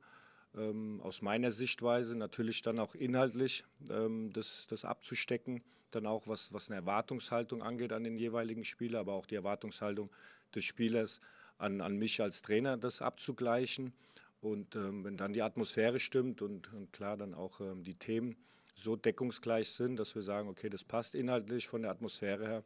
ähm, 0.56 1.00
aus 1.01 1.21
meiner 1.21 1.51
Sichtweise 1.51 2.18
natürlich 2.18 2.62
dann 2.62 2.80
auch 2.80 2.95
inhaltlich 2.95 3.63
ähm, 3.89 4.31
das, 4.33 4.68
das 4.68 4.86
abzustecken, 4.86 5.63
dann 5.92 6.06
auch 6.06 6.27
was, 6.27 6.53
was 6.53 6.69
eine 6.69 6.77
Erwartungshaltung 6.77 7.62
angeht 7.62 7.94
an 7.94 8.03
den 8.03 8.18
jeweiligen 8.18 8.65
Spieler, 8.65 9.00
aber 9.00 9.13
auch 9.13 9.25
die 9.25 9.36
Erwartungshaltung 9.36 10.09
des 10.53 10.65
Spielers 10.65 11.21
an, 11.57 11.81
an 11.81 11.98
mich 11.98 12.21
als 12.21 12.42
Trainer, 12.42 12.77
das 12.77 13.01
abzugleichen. 13.01 13.94
Und 14.42 14.75
ähm, 14.75 15.03
wenn 15.03 15.18
dann 15.18 15.33
die 15.33 15.44
Atmosphäre 15.44 16.00
stimmt 16.00 16.42
und, 16.42 16.74
und 16.74 16.92
klar 16.92 17.15
dann 17.15 17.33
auch 17.33 17.62
ähm, 17.62 17.83
die 17.83 17.95
Themen 17.95 18.36
so 18.75 18.95
deckungsgleich 18.95 19.69
sind, 19.69 19.98
dass 19.98 20.15
wir 20.15 20.24
sagen, 20.24 20.50
okay, 20.50 20.70
das 20.70 20.84
passt 20.84 21.13
inhaltlich 21.13 21.67
von 21.67 21.84
der 21.84 21.91
Atmosphäre 21.91 22.48
her, 22.48 22.63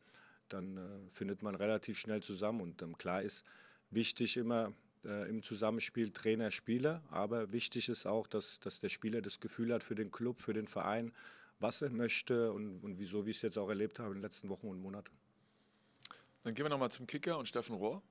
dann 0.49 0.77
äh, 0.77 0.81
findet 1.11 1.43
man 1.43 1.55
relativ 1.55 1.99
schnell 1.99 2.23
zusammen. 2.23 2.61
Und 2.61 2.81
ähm, 2.81 2.97
klar 2.97 3.21
ist 3.21 3.43
wichtig 3.91 4.37
immer, 4.37 4.71
äh, 5.05 5.29
im 5.29 5.43
Zusammenspiel 5.43 6.11
Trainer-Spieler. 6.11 7.01
Aber 7.09 7.51
wichtig 7.51 7.89
ist 7.89 8.05
auch, 8.05 8.27
dass, 8.27 8.59
dass 8.59 8.79
der 8.79 8.89
Spieler 8.89 9.21
das 9.21 9.39
Gefühl 9.39 9.73
hat 9.73 9.83
für 9.83 9.95
den 9.95 10.11
Club, 10.11 10.41
für 10.41 10.53
den 10.53 10.67
Verein, 10.67 11.13
was 11.59 11.81
er 11.81 11.89
möchte 11.89 12.51
und, 12.51 12.79
und 12.81 12.99
wieso, 12.99 13.25
wie 13.25 13.31
ich 13.31 13.37
es 13.37 13.41
jetzt 13.43 13.57
auch 13.57 13.69
erlebt 13.69 13.99
habe 13.99 14.09
in 14.09 14.15
den 14.15 14.23
letzten 14.23 14.49
Wochen 14.49 14.67
und 14.67 14.81
Monaten. 14.81 15.11
Dann 16.43 16.53
gehen 16.53 16.65
wir 16.65 16.69
nochmal 16.69 16.91
zum 16.91 17.07
Kicker 17.07 17.37
und 17.37 17.47
Steffen 17.47 17.75
Rohr. 17.75 18.01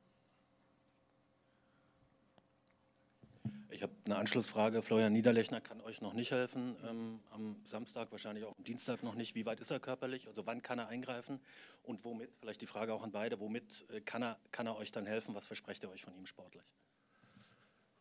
Ich 3.74 3.82
habe 3.82 3.92
eine 4.04 4.16
Anschlussfrage. 4.16 4.82
Florian 4.82 5.12
Niederlechner 5.12 5.60
kann 5.60 5.80
euch 5.80 6.00
noch 6.00 6.12
nicht 6.12 6.30
helfen. 6.30 6.76
Ähm, 6.84 7.20
am 7.32 7.56
Samstag, 7.64 8.12
wahrscheinlich 8.12 8.44
auch 8.44 8.56
am 8.56 8.62
Dienstag 8.62 9.02
noch 9.02 9.16
nicht. 9.16 9.34
Wie 9.34 9.46
weit 9.46 9.60
ist 9.60 9.72
er 9.72 9.80
körperlich? 9.80 10.28
Also 10.28 10.46
wann 10.46 10.62
kann 10.62 10.78
er 10.78 10.86
eingreifen? 10.86 11.40
Und 11.82 12.04
womit, 12.04 12.30
vielleicht 12.40 12.60
die 12.60 12.68
Frage 12.68 12.94
auch 12.94 13.02
an 13.02 13.10
beide, 13.10 13.40
womit 13.40 13.84
äh, 13.90 14.00
kann, 14.00 14.22
er, 14.22 14.38
kann 14.52 14.68
er 14.68 14.76
euch 14.76 14.92
dann 14.92 15.06
helfen? 15.06 15.34
Was 15.34 15.46
versprecht 15.46 15.82
ihr 15.82 15.90
euch 15.90 16.04
von 16.04 16.14
ihm 16.14 16.26
sportlich? 16.26 16.62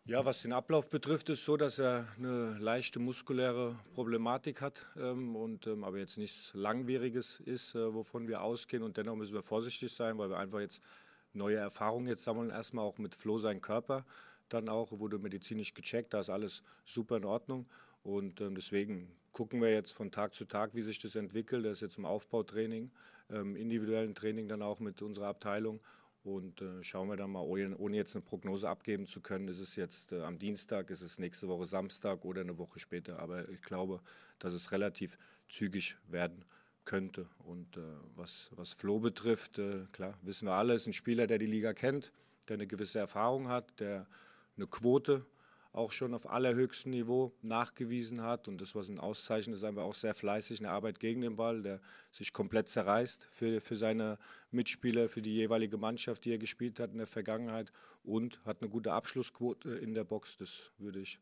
Ja, 0.05 0.25
was 0.25 0.41
den 0.41 0.51
Ablauf 0.51 0.89
betrifft, 0.89 1.29
ist 1.29 1.45
so, 1.45 1.55
dass 1.55 1.79
er 1.79 2.05
eine 2.17 2.57
leichte 2.59 2.99
muskuläre 2.99 3.79
Problematik 3.93 4.59
hat 4.59 4.85
ähm, 4.97 5.33
und 5.33 5.65
ähm, 5.65 5.85
aber 5.85 5.97
jetzt 5.97 6.17
nichts 6.17 6.51
Langwieriges 6.53 7.39
ist, 7.39 7.73
äh, 7.75 7.93
wovon 7.93 8.27
wir 8.27 8.41
ausgehen. 8.41 8.83
Und 8.83 8.97
dennoch 8.97 9.15
müssen 9.15 9.33
wir 9.33 9.43
vorsichtig 9.43 9.93
sein, 9.93 10.17
weil 10.17 10.29
wir 10.29 10.39
einfach 10.39 10.59
jetzt 10.59 10.83
neue 11.31 11.55
Erfahrungen 11.55 12.07
jetzt 12.07 12.25
sammeln. 12.25 12.49
Erstmal 12.49 12.83
auch 12.83 12.97
mit 12.97 13.15
Flo 13.15 13.37
sein 13.37 13.61
Körper 13.61 14.05
dann 14.49 14.67
auch, 14.67 14.91
wurde 14.91 15.19
medizinisch 15.19 15.73
gecheckt, 15.73 16.13
da 16.13 16.19
ist 16.19 16.29
alles 16.29 16.63
super 16.83 17.15
in 17.15 17.23
Ordnung. 17.23 17.65
Und 18.03 18.41
ähm, 18.41 18.55
deswegen 18.55 19.09
gucken 19.31 19.61
wir 19.61 19.71
jetzt 19.71 19.91
von 19.91 20.11
Tag 20.11 20.35
zu 20.35 20.43
Tag, 20.43 20.75
wie 20.75 20.81
sich 20.81 20.99
das 20.99 21.15
entwickelt. 21.15 21.63
Das 21.63 21.73
ist 21.73 21.81
jetzt 21.81 21.97
im 21.97 22.05
Aufbautraining, 22.05 22.91
ähm, 23.29 23.55
individuellen 23.55 24.15
Training 24.15 24.49
dann 24.49 24.63
auch 24.63 24.81
mit 24.81 25.01
unserer 25.01 25.27
Abteilung. 25.27 25.79
Und 26.23 26.61
äh, 26.61 26.83
schauen 26.83 27.09
wir 27.09 27.17
dann 27.17 27.31
mal, 27.31 27.41
ohne, 27.41 27.95
jetzt 27.95 28.15
eine 28.15 28.21
Prognose 28.21 28.69
abgeben 28.69 29.05
zu 29.07 29.19
können, 29.19 29.49
ist 29.49 29.59
es 29.59 29.75
jetzt 29.75 30.13
äh, 30.13 30.21
am 30.21 30.39
Dienstag, 30.39 30.89
ist 30.89 31.01
es 31.01 31.19
nächste 31.19 31.49
Woche 31.49 31.65
Samstag 31.65 32.23
oder 32.23 32.41
eine 32.41 32.57
Woche 32.57 32.79
später. 32.79 33.19
Aber 33.19 33.49
ich 33.49 33.61
glaube, 33.61 33.99
dass 34.39 34.53
es 34.53 34.71
relativ 34.71 35.17
zügig 35.49 35.97
werden 36.07 36.45
könnte. 36.85 37.27
Und 37.39 37.75
äh, 37.75 37.81
was, 38.15 38.51
was 38.55 38.73
Flo 38.73 38.99
betrifft, 38.99 39.59
äh, 39.59 39.85
klar, 39.91 40.17
wissen 40.21 40.47
wir 40.47 40.53
alle, 40.53 40.73
ist 40.73 40.87
ein 40.87 40.93
Spieler, 40.93 41.27
der 41.27 41.39
die 41.39 41.45
Liga 41.45 41.73
kennt, 41.73 42.13
der 42.47 42.55
eine 42.55 42.67
gewisse 42.67 42.99
Erfahrung 42.99 43.49
hat, 43.49 43.79
der 43.81 44.07
eine 44.55 44.67
Quote 44.67 45.25
auch 45.73 45.91
schon 45.91 46.13
auf 46.13 46.29
allerhöchstem 46.29 46.91
Niveau 46.91 47.33
nachgewiesen 47.41 48.21
hat. 48.21 48.47
Und 48.47 48.61
das, 48.61 48.75
was 48.75 48.89
ein 48.89 48.99
Auszeichen 48.99 49.53
ist, 49.53 49.63
einfach 49.63 49.81
auch 49.81 49.95
sehr 49.95 50.13
fleißig 50.13 50.59
in 50.59 50.65
der 50.65 50.71
Arbeit 50.71 50.99
gegen 50.99 51.21
den 51.21 51.35
Ball, 51.35 51.63
der 51.63 51.81
sich 52.11 52.31
komplett 52.31 52.69
zerreißt 52.69 53.27
für, 53.31 53.59
für 53.59 53.75
seine 53.75 54.19
Mitspieler, 54.51 55.09
für 55.09 55.23
die 55.23 55.33
jeweilige 55.33 55.77
Mannschaft, 55.77 56.25
die 56.25 56.31
er 56.31 56.37
gespielt 56.37 56.79
hat 56.79 56.91
in 56.91 56.99
der 56.99 57.07
Vergangenheit 57.07 57.71
und 58.03 58.39
hat 58.45 58.61
eine 58.61 58.69
gute 58.69 58.93
Abschlussquote 58.93 59.71
in 59.71 59.95
der 59.95 60.03
Box. 60.03 60.37
Das 60.37 60.71
würde 60.77 60.99
ich 60.99 61.19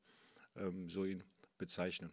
ähm, 0.58 0.90
so 0.90 1.06
ihn 1.06 1.24
bezeichnen. 1.58 2.12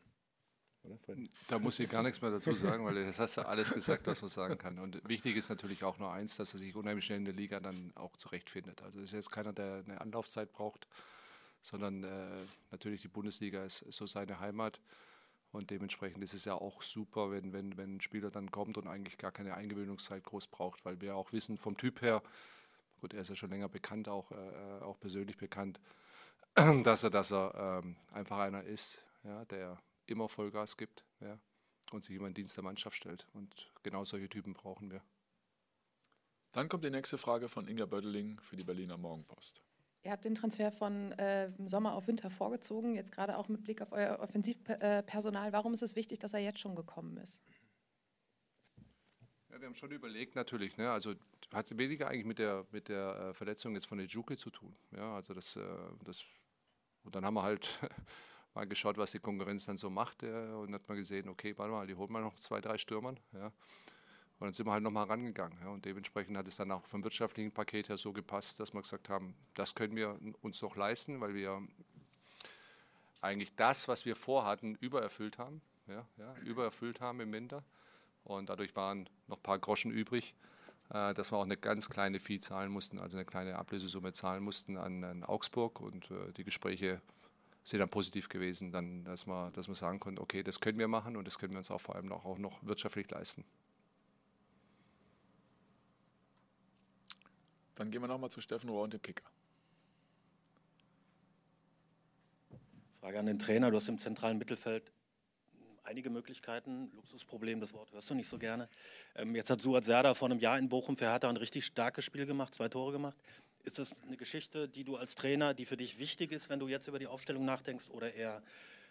Da 1.49 1.59
muss 1.59 1.79
ich 1.81 1.91
gar 1.91 2.05
nichts 2.05 2.23
mehr 2.23 2.31
dazu 2.31 2.53
sagen, 2.55 2.85
weil 2.85 3.05
das 3.05 3.19
hast 3.19 3.37
du 3.37 3.47
alles 3.47 3.75
gesagt, 3.75 4.07
was 4.07 4.23
man 4.23 4.29
sagen 4.29 4.59
kann. 4.59 4.79
Und 4.79 5.07
wichtig 5.09 5.37
ist 5.37 5.49
natürlich 5.49 5.83
auch 5.83 5.99
nur 5.99 6.13
eins, 6.13 6.37
dass 6.37 6.55
er 6.55 6.61
sich 6.61 6.77
unheimlich 6.77 7.05
schnell 7.05 7.19
in 7.19 7.25
der 7.25 7.35
Liga 7.35 7.59
dann 7.59 7.91
auch 7.97 8.17
zurechtfindet. 8.17 8.81
Also 8.83 9.01
es 9.01 9.07
ist 9.07 9.13
jetzt 9.13 9.33
keiner, 9.33 9.53
der 9.53 9.83
eine 9.85 10.01
Anlaufzeit 10.01 10.53
braucht, 10.53 10.87
sondern 11.61 12.05
äh, 12.05 12.45
natürlich 12.71 13.03
die 13.03 13.09
Bundesliga 13.09 13.65
ist 13.65 13.79
so 13.91 14.07
seine 14.07 14.41
Heimat. 14.41 14.81
Und 15.51 15.71
dementsprechend 15.71 16.23
ist 16.23 16.35
es 16.35 16.45
ja 16.45 16.55
auch 16.55 16.83
super, 16.83 17.31
wenn, 17.31 17.53
wenn, 17.53 17.77
wenn 17.77 17.97
ein 17.97 18.01
Spieler 18.01 18.31
dann 18.31 18.51
kommt 18.51 18.77
und 18.77 18.87
eigentlich 18.87 19.17
gar 19.17 19.33
keine 19.33 19.55
Eingewöhnungszeit 19.55 20.23
groß 20.25 20.49
braucht, 20.49 20.85
weil 20.85 21.01
wir 21.01 21.17
auch 21.17 21.33
wissen 21.33 21.57
vom 21.57 21.77
Typ 21.77 22.03
her, 22.03 22.23
gut, 23.01 23.15
er 23.15 23.23
ist 23.23 23.31
ja 23.31 23.37
schon 23.37 23.51
länger 23.51 23.69
bekannt, 23.69 24.09
auch, 24.09 24.31
äh, 24.31 24.83
auch 24.83 25.01
persönlich 25.01 25.39
bekannt, 25.39 25.81
dass 26.85 27.03
er, 27.03 27.11
dass 27.11 27.33
er 27.33 27.83
ähm, 27.83 27.97
einfach 28.13 28.39
einer 28.39 28.63
ist, 28.63 29.05
ja, 29.25 29.45
der 29.47 29.81
immer 30.07 30.29
Vollgas 30.29 30.77
gibt 30.77 31.05
ja, 31.21 31.39
und 31.93 32.05
sich 32.05 32.17
immer 32.17 32.29
in 32.29 32.35
Dienst 32.35 32.57
der 32.57 32.65
Mannschaft 32.65 32.97
stellt. 32.97 33.27
Und 33.33 33.73
genau 33.83 34.05
solche 34.05 34.29
Typen 34.29 34.53
brauchen 34.53 34.91
wir. 34.91 35.03
Dann 36.53 36.69
kommt 36.69 36.85
die 36.85 36.91
nächste 36.91 37.19
Frage 37.19 37.49
von 37.49 37.69
Inga 37.69 37.87
Bödeling 37.87 38.41
für 38.41 38.57
die 38.57 38.65
Berliner 38.65 38.97
Morgenpost. 38.97 39.63
Ihr 40.05 40.13
habt 40.13 40.25
den 40.25 40.35
Transfer 40.35 40.71
von 40.71 41.13
äh, 41.13 41.51
Sommer 41.67 41.95
auf 41.95 42.07
Winter 42.07 42.31
vorgezogen, 42.31 42.95
jetzt 42.95 43.13
gerade 43.13 43.37
auch 43.37 43.49
mit 43.49 43.65
Blick 43.65 43.83
auf 43.83 43.93
euer 43.93 44.21
Offensivpersonal. 44.21 45.53
Warum 45.53 45.75
ist 45.75 45.83
es 45.83 45.97
wichtig, 45.97 46.21
dass 46.21 46.33
er 46.33 46.41
jetzt 46.41 46.61
schon 46.61 46.77
gekommen 46.77 47.17
ist? 47.17 47.41
Ja, 49.51 49.61
wir 49.61 49.67
haben 49.67 49.75
schon 49.75 49.91
überlegt 49.91 50.37
natürlich, 50.37 50.77
ne? 50.77 50.91
also 50.91 51.15
hat 51.53 51.77
weniger 51.77 52.09
eigentlich 52.09 52.27
mit 52.27 52.39
der, 52.39 52.67
mit 52.71 52.89
der 52.89 53.31
äh, 53.31 53.35
Verletzung 53.35 53.75
jetzt 53.75 53.87
von 53.87 53.99
der 53.99 54.07
Juke 54.07 54.37
zu 54.37 54.51
tun. 54.51 54.77
Ja, 54.95 55.17
also 55.17 55.35
das, 55.35 55.57
äh, 55.57 55.63
das, 56.05 56.25
und 57.03 57.15
dann 57.15 57.25
haben 57.25 57.35
wir 57.35 57.43
halt 57.43 57.79
mal 58.55 58.67
geschaut, 58.67 58.99
was 58.99 59.11
die 59.13 59.19
Konkurrenz 59.19 59.67
dann 59.67 59.79
so 59.79 59.91
macht 59.91 60.23
äh, 60.23 60.53
und 60.53 60.75
hat 60.75 60.89
mal 60.89 60.97
gesehen, 60.97 61.29
okay, 61.29 61.57
warte 61.57 61.73
mal, 61.73 61.87
die 61.87 61.95
holen 61.95 62.13
mal 62.13 62.23
noch 62.23 62.39
zwei, 62.39 62.61
drei 62.61 62.79
Stürmern. 62.79 63.19
Ja. 63.33 63.53
Und 64.39 64.47
dann 64.47 64.53
sind 64.53 64.67
wir 64.67 64.73
halt 64.73 64.85
nochmal 64.85 65.07
rangegangen. 65.07 65.59
Ja, 65.61 65.69
und 65.69 65.85
dementsprechend 65.85 66.37
hat 66.37 66.47
es 66.47 66.57
dann 66.57 66.71
auch 66.71 66.87
vom 66.87 67.03
wirtschaftlichen 67.03 67.51
Paket 67.51 67.89
her 67.89 67.97
so 67.97 68.13
gepasst, 68.13 68.61
dass 68.61 68.73
wir 68.73 68.81
gesagt 68.81 69.09
haben, 69.09 69.35
das 69.55 69.75
können 69.75 69.97
wir 69.97 70.19
uns 70.43 70.63
noch 70.63 70.77
leisten, 70.77 71.21
weil 71.21 71.35
wir 71.35 71.61
eigentlich 73.21 73.55
das, 73.57 73.89
was 73.89 74.05
wir 74.05 74.15
vorhatten, 74.15 74.77
übererfüllt 74.77 75.39
haben. 75.39 75.61
Ja, 75.89 76.07
ja, 76.19 76.35
übererfüllt 76.45 77.01
haben 77.01 77.21
im 77.21 77.33
Winter. 77.33 77.65
Und 78.23 78.51
dadurch 78.51 78.77
waren 78.77 79.09
noch 79.27 79.39
ein 79.39 79.43
paar 79.43 79.59
Groschen 79.59 79.91
übrig, 79.91 80.35
äh, 80.91 81.15
dass 81.15 81.33
wir 81.33 81.39
auch 81.39 81.45
eine 81.45 81.57
ganz 81.57 81.89
kleine 81.89 82.21
Fee 82.21 82.39
zahlen 82.39 82.71
mussten, 82.71 82.99
also 82.99 83.17
eine 83.17 83.25
kleine 83.25 83.57
Ablösesumme 83.57 84.13
zahlen 84.13 84.43
mussten 84.43 84.77
an, 84.77 85.03
an 85.03 85.25
Augsburg. 85.25 85.81
Und 85.81 86.11
äh, 86.11 86.33
die 86.37 86.45
Gespräche 86.45 87.01
sind 87.65 87.81
dann 87.81 87.89
positiv 87.89 88.29
gewesen, 88.29 88.71
dann, 88.71 89.05
dass, 89.05 89.27
wir, 89.27 89.51
dass 89.51 89.67
wir 89.67 89.75
sagen 89.75 89.99
konnten, 89.99 90.21
okay, 90.21 90.43
das 90.43 90.61
können 90.61 90.79
wir 90.79 90.89
machen 90.89 91.17
und 91.17 91.27
das 91.27 91.39
können 91.39 91.53
wir 91.55 91.59
uns 91.59 91.71
auch 91.71 91.81
vor 91.81 91.97
allem 91.97 92.13
auch, 92.13 92.25
auch 92.25 92.39
noch 92.39 92.63
wirtschaftlich 92.63 93.11
leisten. 93.11 93.45
Dann 97.79 97.93
gehen 97.93 98.03
wir 98.03 98.09
nochmal 98.09 98.29
zu 98.29 98.41
Steffen 98.41 98.69
Rohr 98.71 98.83
und 98.83 98.93
dem 98.93 99.01
Kicker. 99.01 99.25
Frage 103.01 103.21
an 103.21 103.27
den 103.27 103.39
Trainer. 103.39 103.71
Du 103.71 103.77
hast 103.77 103.87
im 103.87 104.01
zentralen 104.01 104.37
Mittelfeld 104.37 104.91
einige 105.85 106.11
Möglichkeiten. 106.11 106.91
Luxusproblem, 106.97 107.61
das 107.61 107.73
Wort 107.73 107.93
hörst 107.93 108.11
du 108.11 108.17
nicht 108.17 108.29
so 108.29 108.37
gerne. 108.37 108.69
Ähm, 109.15 109.37
jetzt 109.37 109.49
hat 109.49 109.61
Suat 109.61 109.85
Serda 109.85 110.15
vor 110.15 110.29
einem 110.29 110.41
Jahr 110.41 110.59
in 110.59 110.69
Bochum 110.69 110.97
für 110.97 111.05
Hertha 111.05 111.29
ein 111.29 111.37
richtig 111.37 111.67
starkes 111.67 112.05
Spiel 112.05 112.27
gemacht, 112.27 112.53
zwei 112.53 112.69
Tore 112.69 112.91
gemacht. 112.91 113.17
Ist 113.63 113.79
das 113.79 114.03
eine 114.03 114.17
Geschichte, 114.17 114.69
die 114.69 114.83
du 114.83 114.97
als 114.97 115.15
Trainer, 115.15 115.55
die 115.55 115.65
für 115.65 115.77
dich 115.77 116.01
wichtig 116.01 116.33
ist, 116.33 116.49
wenn 116.49 116.59
du 116.59 116.67
jetzt 116.67 116.89
über 116.89 116.99
die 116.99 117.07
Aufstellung 117.07 117.45
nachdenkst, 117.45 117.91
oder 117.91 118.13
eher 118.13 118.43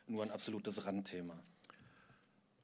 nur 0.08 0.24
ein 0.24 0.32
absolutes 0.32 0.86
Randthema? 0.86 1.38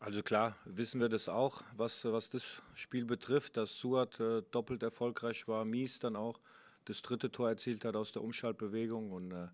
Also 0.04 0.22
klar, 0.22 0.58
wissen 0.66 1.00
wir 1.00 1.08
das 1.08 1.30
auch, 1.30 1.62
was, 1.78 2.04
was 2.04 2.30
das 2.30 2.62
Spiel 2.76 3.06
betrifft, 3.06 3.56
dass 3.56 3.80
Suat 3.80 4.20
äh, 4.20 4.42
doppelt 4.52 4.84
erfolgreich 4.84 5.48
war, 5.48 5.64
Mies 5.64 6.00
dann 6.00 6.18
auch 6.18 6.42
das 6.84 7.02
dritte 7.02 7.32
Tor 7.32 7.48
erzielt 7.48 7.86
hat 7.86 7.96
aus 7.96 8.12
der 8.12 8.22
Umschaltbewegung 8.22 9.14
und, 9.14 9.32
äh, 9.32 9.48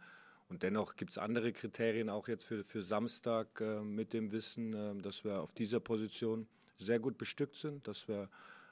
und 0.47 0.63
dennoch 0.63 0.95
gibt 0.95 1.11
es 1.11 1.19
andere 1.19 1.53
Kriterien 1.53 2.09
auch 2.09 2.27
jetzt 2.27 2.45
für, 2.45 2.63
für 2.63 2.81
Samstag 2.81 3.61
äh, 3.61 3.81
mit 3.81 4.11
dem 4.11 4.31
Wissen, 4.31 4.73
äh, 4.73 4.99
dass 4.99 5.23
wir 5.23 5.39
auf 5.39 5.53
dieser 5.53 5.79
Position 5.79 6.47
sehr 6.79 6.97
gut 6.97 7.19
bestückt 7.19 7.57
sind, 7.57 7.87
dass 7.87 8.07
wir 8.07 8.27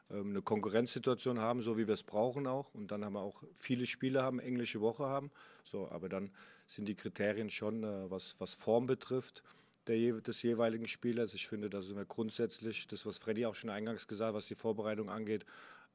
ähm, 0.09 0.31
eine 0.31 0.41
Konkurrenzsituation 0.41 1.37
haben, 1.39 1.61
so 1.61 1.77
wie 1.77 1.85
wir 1.85 1.93
es 1.93 2.01
brauchen 2.01 2.47
auch. 2.47 2.73
Und 2.73 2.89
dann 2.89 3.05
haben 3.05 3.13
wir 3.13 3.21
auch 3.21 3.43
viele 3.55 3.85
Spiele 3.85 4.23
haben, 4.23 4.39
englische 4.39 4.81
Woche 4.81 5.05
haben, 5.05 5.29
so, 5.63 5.87
aber 5.91 6.09
dann 6.09 6.31
sind 6.65 6.87
die 6.87 6.95
Kriterien 6.95 7.51
schon, 7.51 7.83
äh, 7.83 8.09
was, 8.09 8.35
was 8.39 8.55
Form 8.55 8.87
betrifft, 8.87 9.43
der, 9.87 10.21
des 10.21 10.41
jeweiligen 10.41 10.87
Spielers. 10.87 11.33
Ich 11.33 11.47
finde, 11.47 11.69
da 11.69 11.81
sind 11.81 11.95
wir 11.95 12.05
grundsätzlich, 12.05 12.87
das, 12.87 13.05
was 13.05 13.17
Freddy 13.17 13.45
auch 13.45 13.55
schon 13.55 13.69
eingangs 13.69 14.07
gesagt 14.07 14.29
hat, 14.29 14.35
was 14.35 14.47
die 14.47 14.55
Vorbereitung 14.55 15.09
angeht, 15.09 15.45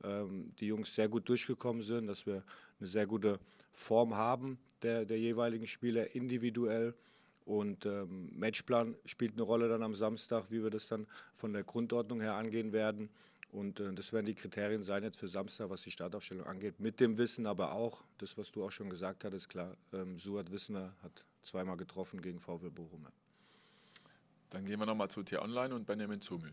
ähm, 0.04 0.52
die 0.58 0.66
Jungs 0.66 0.94
sehr 0.94 1.08
gut 1.08 1.28
durchgekommen 1.28 1.82
sind, 1.82 2.06
dass 2.06 2.26
wir 2.26 2.42
eine 2.80 2.88
sehr 2.88 3.06
gute 3.06 3.38
Form 3.72 4.16
haben 4.16 4.58
der, 4.82 5.04
der 5.04 5.18
jeweiligen 5.18 5.66
Spieler 5.66 6.14
individuell. 6.14 6.94
Und 7.44 7.86
ähm, 7.86 8.30
Matchplan 8.38 8.94
spielt 9.04 9.32
eine 9.32 9.42
Rolle 9.42 9.68
dann 9.68 9.82
am 9.82 9.94
Samstag, 9.94 10.46
wie 10.50 10.62
wir 10.62 10.70
das 10.70 10.86
dann 10.86 11.06
von 11.34 11.52
der 11.52 11.64
Grundordnung 11.64 12.20
her 12.20 12.34
angehen 12.34 12.72
werden. 12.72 13.08
Und 13.50 13.80
äh, 13.80 13.92
das 13.92 14.12
werden 14.12 14.26
die 14.26 14.34
Kriterien 14.34 14.84
sein 14.84 15.02
jetzt 15.02 15.18
für 15.18 15.28
Samstag, 15.28 15.68
was 15.68 15.82
die 15.82 15.90
Startaufstellung 15.90 16.46
angeht. 16.46 16.78
Mit 16.78 17.00
dem 17.00 17.18
Wissen 17.18 17.46
aber 17.46 17.72
auch, 17.72 18.04
das, 18.18 18.38
was 18.38 18.52
du 18.52 18.64
auch 18.64 18.70
schon 18.70 18.90
gesagt 18.90 19.24
hattest, 19.24 19.48
klar, 19.48 19.76
ähm, 19.92 20.18
Suat 20.18 20.50
Wissner 20.52 20.94
hat 21.02 21.26
zweimal 21.42 21.76
getroffen 21.76 22.22
gegen 22.22 22.38
VfL 22.38 22.70
Bochum. 22.70 23.06
Dann 24.52 24.66
gehen 24.66 24.78
wir 24.78 24.86
nochmal 24.86 25.08
zu 25.08 25.22
T-Online 25.22 25.74
und 25.74 25.86
Benjamin 25.86 26.20
Zumel. 26.20 26.52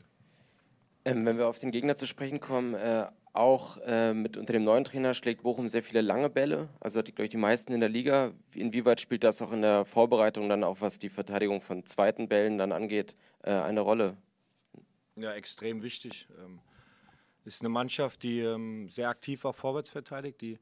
Ähm, 1.06 1.26
wenn 1.26 1.38
wir 1.38 1.48
auf 1.48 1.60
den 1.60 1.72
Gegner 1.72 1.96
zu 1.96 2.08
sprechen 2.08 2.40
kommen, 2.40 2.74
äh, 2.74 3.08
auch 3.34 3.78
äh, 3.86 4.14
mit 4.14 4.38
unter 4.38 4.54
dem 4.54 4.64
neuen 4.64 4.84
Trainer 4.84 5.14
schlägt 5.14 5.44
Bochum 5.44 5.70
sehr 5.70 5.84
viele 5.84 6.02
lange 6.02 6.30
Bälle, 6.30 6.70
also 6.80 7.00
hat 7.00 7.08
die, 7.08 7.12
glaube 7.14 7.26
ich, 7.26 7.30
die 7.30 7.38
meisten 7.38 7.74
in 7.74 7.80
der 7.80 7.90
Liga. 7.90 8.32
Inwieweit 8.54 9.00
spielt 9.00 9.24
das 9.24 9.42
auch 9.42 9.52
in 9.52 9.62
der 9.62 9.86
Vorbereitung 9.86 10.50
dann 10.50 10.64
auch, 10.64 10.82
was 10.82 11.00
die 11.00 11.10
Verteidigung 11.10 11.62
von 11.62 11.86
zweiten 11.86 12.28
Bällen 12.28 12.58
dann 12.58 12.72
angeht, 12.72 13.16
äh, 13.44 13.52
eine 13.52 13.82
Rolle? 13.82 14.18
Ja, 15.16 15.34
extrem 15.34 15.84
wichtig. 15.84 16.28
Ähm, 16.44 16.60
ist 17.46 17.62
eine 17.62 17.70
Mannschaft, 17.70 18.24
die 18.24 18.40
ähm, 18.40 18.88
sehr 18.90 19.10
aktiv 19.10 19.46
auch 19.46 19.56
vorwärts 19.56 19.90
verteidigt, 19.90 20.42
die 20.42 20.60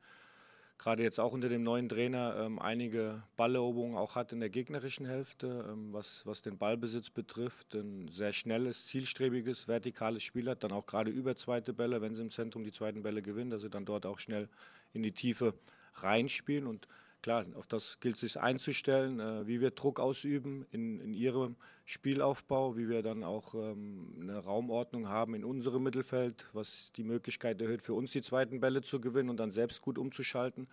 gerade 0.77 1.03
jetzt 1.03 1.19
auch 1.19 1.31
unter 1.31 1.50
dem 1.50 1.63
neuen 1.63 1.89
Trainer 1.89 2.36
ähm, 2.39 2.60
einige 2.60 3.24
Balleroberungen 3.36 3.98
auch 3.98 4.15
hat 4.15 4.31
in 4.34 4.39
der 4.39 4.50
gegnerischen 4.50 5.05
Hälfte, 5.05 5.65
ähm, 5.69 5.91
was, 5.91 6.25
was 6.25 6.41
den 6.41 6.57
Ballbesitz 6.57 7.10
betrifft. 7.10 7.75
Ein 7.75 8.07
sehr 8.10 8.34
schnelles, 8.34 8.86
zielstrebiges, 8.86 9.67
vertikales 9.67 10.24
Spiel 10.24 10.50
hat, 10.50 10.63
dann 10.63 10.72
auch 10.72 10.86
gerade 10.86 11.12
über 11.12 11.36
zweite 11.36 11.74
Bälle, 11.74 12.01
wenn 12.01 12.15
sie 12.15 12.22
im 12.22 12.31
Zentrum 12.31 12.63
die 12.63 12.72
zweiten 12.72 13.03
Bälle 13.03 13.22
gewinnen, 13.22 13.50
dass 13.50 13.62
sie 13.62 13.69
dann 13.69 13.86
dort 13.86 14.05
auch 14.05 14.19
schnell 14.19 14.50
in 14.93 15.03
die 15.03 15.13
Tiefe 15.13 15.53
reinspielen 15.96 16.67
und 16.67 16.88
klar, 17.27 17.46
auf 17.55 17.67
das 17.67 18.00
gilt 18.00 18.15
es 18.15 18.22
sich 18.22 18.39
einzustellen, 18.39 19.19
äh, 19.19 19.46
wie 19.46 19.60
wir 19.60 19.72
Druck 19.72 20.00
ausüben 20.00 20.65
in, 20.72 21.01
in 21.01 21.13
ihrem 21.13 21.57
Spielaufbau, 21.84 22.77
wie 22.77 22.88
wir 22.88 23.03
dann 23.03 23.25
auch 23.25 23.53
ähm, 23.53 24.15
eine 24.22 24.38
Raumordnung 24.38 25.10
haben 25.10 25.36
in 25.36 25.43
unserem 25.43 25.84
Mittelfeld, 25.84 26.46
was 26.53 26.93
die 26.96 27.03
Möglichkeit 27.03 27.62
erhöht, 27.62 27.81
für 27.81 27.96
uns 27.96 28.12
die 28.12 28.22
zweiten 28.22 28.62
Bälle 28.62 28.81
zu 28.81 29.01
gewinnen 29.01 29.29
und 29.29 29.41
dann 29.41 29.51
selbst 29.51 29.81
gut 29.81 29.98
umzuschalten. 29.98 30.69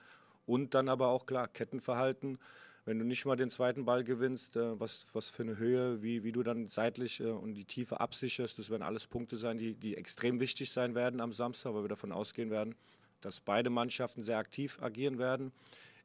Und 0.46 0.74
dann 0.74 0.88
aber 0.88 1.08
auch 1.08 1.26
klar, 1.26 1.48
Kettenverhalten. 1.48 2.38
Wenn 2.84 3.00
du 3.00 3.04
nicht 3.04 3.24
mal 3.24 3.34
den 3.34 3.50
zweiten 3.50 3.84
Ball 3.84 4.04
gewinnst, 4.04 4.54
äh, 4.54 4.78
was, 4.78 5.08
was 5.12 5.30
für 5.30 5.42
eine 5.42 5.58
Höhe, 5.58 6.04
wie, 6.04 6.22
wie 6.22 6.30
du 6.30 6.44
dann 6.44 6.68
seitlich 6.68 7.18
äh, 7.18 7.30
und 7.30 7.54
die 7.54 7.64
Tiefe 7.64 7.98
absicherst, 7.98 8.60
das 8.60 8.70
werden 8.70 8.84
alles 8.84 9.08
Punkte 9.08 9.38
sein, 9.38 9.58
die, 9.58 9.74
die 9.74 9.96
extrem 9.96 10.38
wichtig 10.38 10.70
sein 10.70 10.94
werden 10.94 11.20
am 11.20 11.32
Samstag, 11.32 11.74
weil 11.74 11.82
wir 11.82 11.88
davon 11.88 12.12
ausgehen 12.12 12.50
werden, 12.50 12.76
dass 13.22 13.40
beide 13.40 13.70
Mannschaften 13.70 14.22
sehr 14.22 14.38
aktiv 14.38 14.78
agieren 14.80 15.18
werden 15.18 15.50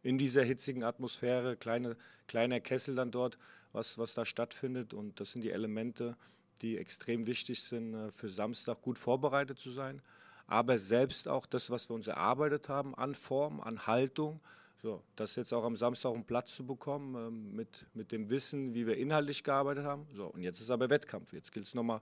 in 0.01 0.17
dieser 0.17 0.43
hitzigen 0.43 0.83
Atmosphäre, 0.83 1.55
kleine, 1.57 1.97
kleiner 2.27 2.59
Kessel 2.59 2.95
dann 2.95 3.11
dort, 3.11 3.37
was, 3.73 3.97
was 3.97 4.13
da 4.13 4.25
stattfindet. 4.25 4.93
Und 4.93 5.19
das 5.19 5.31
sind 5.31 5.43
die 5.43 5.51
Elemente, 5.51 6.15
die 6.61 6.77
extrem 6.77 7.27
wichtig 7.27 7.61
sind, 7.63 7.93
äh, 7.93 8.11
für 8.11 8.29
Samstag 8.29 8.81
gut 8.81 8.97
vorbereitet 8.97 9.59
zu 9.59 9.71
sein. 9.71 10.01
Aber 10.47 10.77
selbst 10.77 11.27
auch 11.27 11.45
das, 11.45 11.69
was 11.69 11.89
wir 11.89 11.95
uns 11.95 12.07
erarbeitet 12.07 12.69
haben 12.69 12.95
an 12.95 13.13
Form, 13.13 13.61
an 13.61 13.85
Haltung, 13.85 14.39
So, 14.81 15.03
das 15.17 15.35
jetzt 15.35 15.53
auch 15.53 15.65
am 15.65 15.75
Samstag 15.75 16.13
einen 16.13 16.23
Platz 16.23 16.55
zu 16.55 16.65
bekommen, 16.65 17.15
ähm, 17.15 17.55
mit, 17.55 17.85
mit 17.93 18.11
dem 18.13 18.29
Wissen, 18.29 18.73
wie 18.73 18.87
wir 18.87 18.95
inhaltlich 18.95 19.43
gearbeitet 19.43 19.83
haben. 19.83 20.07
So, 20.15 20.27
und 20.27 20.41
jetzt 20.41 20.61
ist 20.61 20.71
aber 20.71 20.89
Wettkampf. 20.89 21.33
Jetzt 21.33 21.51
gilt 21.51 21.65
es 21.65 21.73
nochmal 21.73 21.99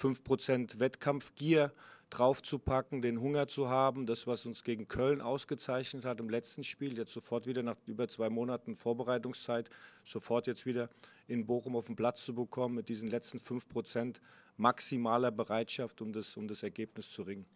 5% 0.00 0.80
Wettkampfgier 0.80 1.72
draufzupacken, 2.10 3.02
den 3.02 3.20
Hunger 3.20 3.46
zu 3.46 3.68
haben, 3.68 4.04
das, 4.04 4.26
was 4.26 4.44
uns 4.44 4.64
gegen 4.64 4.88
Köln 4.88 5.20
ausgezeichnet 5.20 6.04
hat 6.04 6.18
im 6.20 6.28
letzten 6.28 6.64
Spiel, 6.64 6.98
jetzt 6.98 7.12
sofort 7.12 7.46
wieder 7.46 7.62
nach 7.62 7.76
über 7.86 8.08
zwei 8.08 8.28
Monaten 8.28 8.76
Vorbereitungszeit, 8.76 9.70
sofort 10.04 10.46
jetzt 10.46 10.66
wieder 10.66 10.90
in 11.28 11.46
Bochum 11.46 11.76
auf 11.76 11.86
den 11.86 11.96
Platz 11.96 12.24
zu 12.24 12.34
bekommen, 12.34 12.74
mit 12.74 12.88
diesen 12.88 13.08
letzten 13.08 13.38
5% 13.38 14.16
maximaler 14.56 15.30
Bereitschaft, 15.30 16.02
um 16.02 16.12
das, 16.12 16.36
um 16.36 16.48
das 16.48 16.62
Ergebnis 16.62 17.10
zu 17.10 17.22
ringen. 17.22 17.46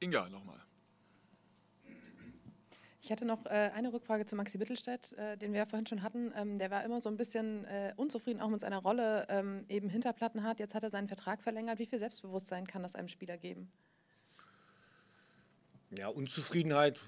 Inga 0.00 0.28
nochmal. 0.28 0.63
Ich 3.04 3.12
hatte 3.12 3.26
noch 3.26 3.44
äh, 3.44 3.70
eine 3.74 3.92
Rückfrage 3.92 4.24
zu 4.24 4.34
Maxi 4.34 4.56
Mittelstädt, 4.56 5.12
äh, 5.18 5.36
den 5.36 5.52
wir 5.52 5.58
ja 5.58 5.66
vorhin 5.66 5.86
schon 5.86 6.02
hatten. 6.02 6.32
Ähm, 6.34 6.58
der 6.58 6.70
war 6.70 6.82
immer 6.84 7.02
so 7.02 7.10
ein 7.10 7.18
bisschen 7.18 7.66
äh, 7.66 7.92
unzufrieden, 7.96 8.40
auch 8.40 8.48
mit 8.48 8.60
seiner 8.60 8.78
Rolle 8.78 9.26
ähm, 9.28 9.66
eben 9.68 9.90
hinter 9.90 10.14
Plattenhardt. 10.14 10.58
Jetzt 10.58 10.74
hat 10.74 10.84
er 10.84 10.88
seinen 10.88 11.06
Vertrag 11.06 11.42
verlängert. 11.42 11.78
Wie 11.78 11.84
viel 11.84 11.98
Selbstbewusstsein 11.98 12.66
kann 12.66 12.82
das 12.82 12.94
einem 12.94 13.08
Spieler 13.08 13.36
geben? 13.36 13.70
Ja, 15.98 16.08
Unzufriedenheit 16.08 16.98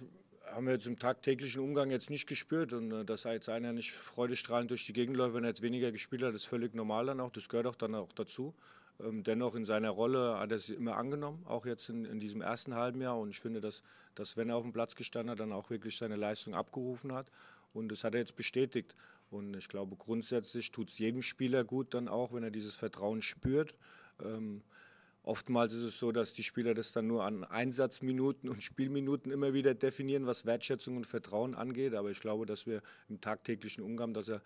haben 0.45 0.67
wir 0.67 0.75
jetzt 0.75 0.87
im 0.87 0.99
tagtäglichen 0.99 1.63
Umgang 1.63 1.91
jetzt 1.91 2.11
nicht 2.11 2.27
gespürt. 2.27 2.75
Und 2.75 2.93
äh, 2.93 3.05
dass 3.07 3.25
jetzt 3.25 3.49
einer 3.49 3.73
nicht 3.73 3.93
freudestrahlend 3.93 4.71
durch 4.71 4.85
die 4.85 4.93
Gegend 4.93 5.17
läuft, 5.17 5.35
wenn 5.35 5.45
er 5.45 5.49
jetzt 5.49 5.63
weniger 5.63 5.93
gespielt 5.93 6.23
hat, 6.23 6.35
ist 6.35 6.45
völlig 6.45 6.75
normal 6.75 7.07
dann 7.07 7.21
auch. 7.21 7.31
Das 7.31 7.49
gehört 7.49 7.69
auch 7.69 7.75
dann 7.75 7.95
auch 7.95 8.13
dazu. 8.13 8.55
Ähm, 9.01 9.23
dennoch 9.23 9.55
in 9.55 9.65
seiner 9.65 9.91
Rolle 9.91 10.39
hat 10.39 10.53
er 10.53 10.59
sie 10.59 10.75
immer 10.75 10.97
angenommen, 10.97 11.43
auch 11.47 11.67
jetzt 11.67 11.89
in, 11.89 12.05
in, 12.05 12.21
diesem 12.21 12.41
ersten 12.41 12.75
halben 12.75 13.01
Jahr. 13.01 13.19
Und 13.19 13.31
ich 13.31 13.41
finde, 13.41 13.61
dass, 13.61 13.83
dass, 14.15 14.37
wenn 14.37 14.49
er 14.49 14.57
auf 14.57 14.63
dem 14.63 14.73
Platz 14.73 14.95
gestanden 14.95 15.31
hat, 15.31 15.41
dann 15.41 15.53
auch 15.53 15.71
wirklich 15.71 15.97
seine 15.97 16.17
Leistung 16.17 16.55
abgerufen 16.55 17.13
hat. 17.13 17.31
Und 17.75 17.91
das 17.91 18.05
hat 18.05 18.15
er 18.15 18.21
jetzt 18.21 18.37
bestätigt. 18.37 18.95
Und 19.31 19.57
ich 19.57 19.69
glaube, 19.69 19.97
grundsätzlich 19.97 20.71
tut 20.71 20.89
es 20.89 20.99
jedem 20.99 21.23
Spieler 21.23 21.65
gut, 21.65 21.95
dann 21.95 22.09
auch, 22.09 22.33
wenn 22.33 22.43
er 22.43 22.51
dieses 22.51 22.77
Vertrauen 22.77 23.23
spürt. 23.23 23.75
Ähm, 24.25 24.63
oftmals 25.23 25.75
ist 25.75 25.83
es 25.83 25.99
so, 25.99 26.13
dass 26.13 26.33
die 26.33 26.45
Spieler 26.45 26.73
das 26.73 26.93
dann 26.93 27.07
nur 27.07 27.25
an 27.25 27.45
Einsatzminuten 27.45 28.49
und 28.49 28.63
Spielminuten 28.63 29.33
immer 29.33 29.53
wieder 29.53 29.75
definieren, 29.75 30.27
was 30.27 30.47
Wertschätzung 30.47 30.97
und 30.97 31.07
Vertrauen 31.07 31.55
angeht. 31.55 31.95
Aber 31.95 32.11
ich 32.11 32.21
glaube, 32.21 32.47
dass 32.47 32.67
wir 32.67 32.83
im 33.09 33.21
tagtäglichen 33.21 33.83
Umgang, 33.83 34.15
dass 34.15 34.29
er 34.29 34.41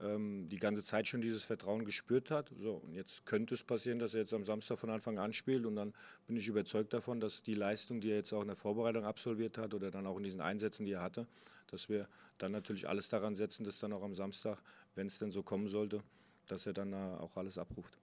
ähm, 0.00 0.48
die 0.48 0.58
ganze 0.58 0.84
Zeit 0.84 1.06
schon 1.06 1.20
dieses 1.20 1.44
Vertrauen 1.44 1.84
gespürt 1.84 2.30
hat. 2.30 2.50
So, 2.60 2.74
und 2.74 2.92
jetzt 2.92 3.24
könnte 3.24 3.54
es 3.54 3.64
passieren, 3.64 3.98
dass 3.98 4.14
er 4.14 4.20
jetzt 4.20 4.34
am 4.34 4.44
Samstag 4.44 4.78
von 4.78 4.90
Anfang 4.90 5.18
an 5.18 5.32
spielt 5.32 5.66
und 5.66 5.76
dann 5.76 5.94
bin 6.26 6.36
ich 6.36 6.48
überzeugt 6.48 6.92
davon, 6.92 7.20
dass 7.20 7.42
die 7.42 7.54
Leistung, 7.54 8.00
die 8.00 8.10
er 8.10 8.16
jetzt 8.16 8.32
auch 8.32 8.42
in 8.42 8.48
der 8.48 8.56
Vorbereitung 8.56 9.04
absolviert 9.04 9.58
hat 9.58 9.74
oder 9.74 9.90
dann 9.90 10.06
auch 10.06 10.16
in 10.16 10.22
diesen 10.22 10.40
Einsätzen, 10.40 10.84
die 10.84 10.92
er 10.92 11.02
hatte, 11.02 11.26
dass 11.68 11.88
wir 11.88 12.08
dann 12.38 12.52
natürlich 12.52 12.88
alles 12.88 13.08
daran 13.08 13.36
setzen, 13.36 13.64
dass 13.64 13.78
dann 13.78 13.92
auch 13.92 14.02
am 14.02 14.14
Samstag, 14.14 14.58
wenn 14.94 15.06
es 15.06 15.18
denn 15.18 15.30
so 15.30 15.42
kommen 15.42 15.68
sollte, 15.68 16.02
dass 16.46 16.66
er 16.66 16.72
dann 16.72 16.92
äh, 16.92 16.96
auch 16.96 17.36
alles 17.36 17.58
abruft. 17.58 17.98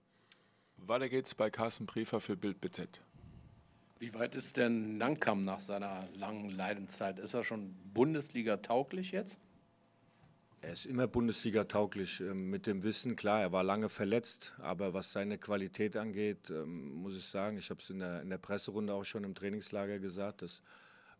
Weiter 0.76 1.08
geht's 1.08 1.34
bei 1.34 1.50
Carsten 1.50 1.86
Briefer 1.86 2.20
für 2.20 2.36
Bild 2.36 2.60
BZ. 2.60 3.00
Wie 4.00 4.12
weit 4.12 4.34
ist 4.34 4.56
denn 4.56 4.98
Nankam 4.98 5.44
nach 5.44 5.60
seiner 5.60 6.08
langen 6.14 6.50
Leidenszeit? 6.50 7.18
Ist 7.18 7.32
er 7.32 7.44
schon 7.44 7.74
Bundesliga 7.94 8.56
tauglich 8.56 9.12
jetzt? 9.12 9.38
Er 10.66 10.72
ist 10.72 10.86
immer 10.86 11.06
Bundesliga 11.06 11.64
tauglich 11.64 12.20
ähm, 12.20 12.48
mit 12.48 12.66
dem 12.66 12.82
Wissen. 12.84 13.16
Klar, 13.16 13.42
er 13.42 13.52
war 13.52 13.62
lange 13.62 13.90
verletzt, 13.90 14.54
aber 14.56 14.94
was 14.94 15.12
seine 15.12 15.36
Qualität 15.36 15.94
angeht, 15.94 16.48
ähm, 16.48 16.94
muss 16.94 17.18
ich 17.18 17.26
sagen, 17.26 17.58
ich 17.58 17.68
habe 17.68 17.82
es 17.82 17.90
in 17.90 17.98
der, 17.98 18.22
in 18.22 18.30
der 18.30 18.38
Presserunde 18.38 18.94
auch 18.94 19.04
schon 19.04 19.24
im 19.24 19.34
Trainingslager 19.34 19.98
gesagt, 19.98 20.40
dass, 20.40 20.62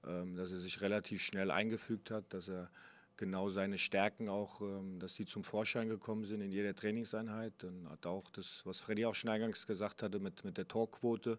ähm, 0.06 0.34
dass 0.34 0.50
er 0.50 0.60
sich 0.60 0.80
relativ 0.80 1.20
schnell 1.20 1.50
eingefügt 1.50 2.10
hat, 2.10 2.32
dass 2.32 2.48
er 2.48 2.70
genau 3.18 3.50
seine 3.50 3.76
Stärken 3.76 4.30
auch, 4.30 4.62
dass 4.98 5.14
die 5.14 5.26
zum 5.26 5.44
Vorschein 5.44 5.88
gekommen 5.88 6.24
sind 6.24 6.40
in 6.40 6.50
jeder 6.50 6.74
Trainingseinheit. 6.74 7.52
Dann 7.58 7.88
hat 7.90 8.06
auch 8.06 8.30
das, 8.30 8.62
was 8.64 8.80
Freddy 8.80 9.04
auch 9.04 9.14
schon 9.14 9.30
eingangs 9.30 9.66
gesagt 9.66 10.02
hatte, 10.02 10.20
mit, 10.20 10.44
mit 10.44 10.56
der 10.56 10.66
Torquote, 10.66 11.38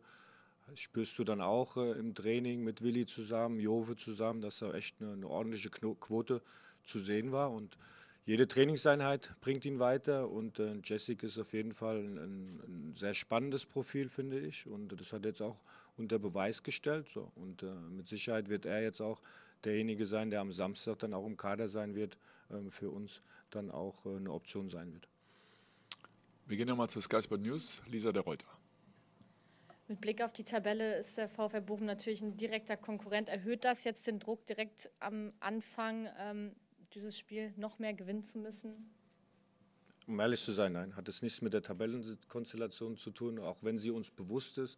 spürst 0.75 1.17
du 1.17 1.24
dann 1.24 1.41
auch 1.41 1.75
äh, 1.77 1.91
im 1.93 2.13
Training 2.13 2.63
mit 2.63 2.83
Willi 2.83 3.07
zusammen, 3.07 3.59
Jove 3.59 3.95
zusammen, 3.95 4.41
dass 4.41 4.59
da 4.59 4.74
echt 4.74 5.01
eine, 5.01 5.13
eine 5.13 5.27
ordentliche 5.27 5.71
Quote 5.71 6.43
zu 6.83 7.00
sehen 7.00 7.31
war. 7.31 7.51
Und 7.51 7.77
jede 8.25 8.48
Trainingseinheit 8.48 9.36
bringt 9.39 9.65
ihn 9.65 9.77
weiter 9.77 10.29
und 10.29 10.58
äh, 10.58 10.74
Jessic 10.84 11.22
ist 11.22 11.38
auf 11.38 11.53
jeden 11.53 11.74
Fall 11.74 11.98
ein, 11.98 12.17
ein, 12.17 12.93
sehr 12.95 13.13
spannendes 13.13 13.67
Profil, 13.67 14.10
finde 14.10 14.39
ich. 14.39 14.65
Und 14.65 14.99
das 14.99 15.13
hat 15.13 15.26
jetzt 15.26 15.41
auch 15.41 15.62
unter 15.95 16.17
Beweis 16.17 16.63
gestellt. 16.63 17.08
So. 17.13 17.32
Und 17.36 17.62
äh, 17.62 17.67
mit 17.67 18.08
Sicherheit 18.08 18.49
wird 18.49 18.65
er 18.65 18.82
jetzt 18.82 18.99
auch 18.99 19.21
derjenige 19.63 20.08
sein, 20.08 20.32
der 20.32 20.41
am 20.41 20.52
Samstag 20.52 20.99
dann 20.99 21.13
auch 21.13 21.26
im 21.26 21.38
Kader 21.38 21.67
sein 21.67 21.93
wird, 21.93 22.17
äh, 22.49 22.71
für 22.71 22.89
uns 22.89 23.21
dann 23.52 23.69
auch 23.69 24.06
äh, 24.08 24.15
eine 24.15 24.32
Option 24.32 24.71
sein 24.71 24.91
wird. 24.91 25.08
Wir 26.47 26.58
gehen 26.58 26.67
nochmal 26.67 26.89
zu 26.89 27.02
Sky 27.02 27.21
Sport 27.21 27.41
News. 27.41 27.82
Lisa 27.88 28.12
der 28.12 28.23
Reuter. 28.23 28.47
Mit 29.88 30.02
Blick 30.02 30.23
auf 30.23 30.34
die 30.34 30.43
Tabelle 30.43 30.97
ist 30.97 31.15
der 31.15 31.30
VfL 31.30 31.62
Bochum 31.62 31.86
natürlich 31.86 32.21
ein 32.21 32.38
direkter 32.38 32.76
Konkurrent. 32.76 33.30
Erhöht 33.30 33.63
das 33.63 33.84
jetzt 33.84 34.08
den 34.08 34.19
Druck 34.19 34.47
direkt 34.47 34.89
am 34.99 35.32
Anfang? 35.39 36.10
Ähm, 36.17 36.56
dieses 36.95 37.17
Spiel 37.17 37.53
noch 37.58 37.77
mehr 37.79 37.93
gewinnen 37.93 38.23
zu 38.23 38.39
müssen? 38.39 38.89
Um 40.08 40.19
ehrlich 40.19 40.41
zu 40.41 40.51
sein, 40.51 40.73
nein, 40.73 40.95
hat 40.95 41.10
es 41.10 41.21
nichts 41.21 41.41
mit 41.41 41.53
der 41.53 41.63
Tabellenkonstellation 41.63 42.97
zu 42.97 43.12
tun, 43.12 43.39
auch 43.39 43.58
wenn 43.62 43.79
sie 43.79 43.91
uns 43.91 44.12
bewusst 44.12 44.58
ist. 44.58 44.77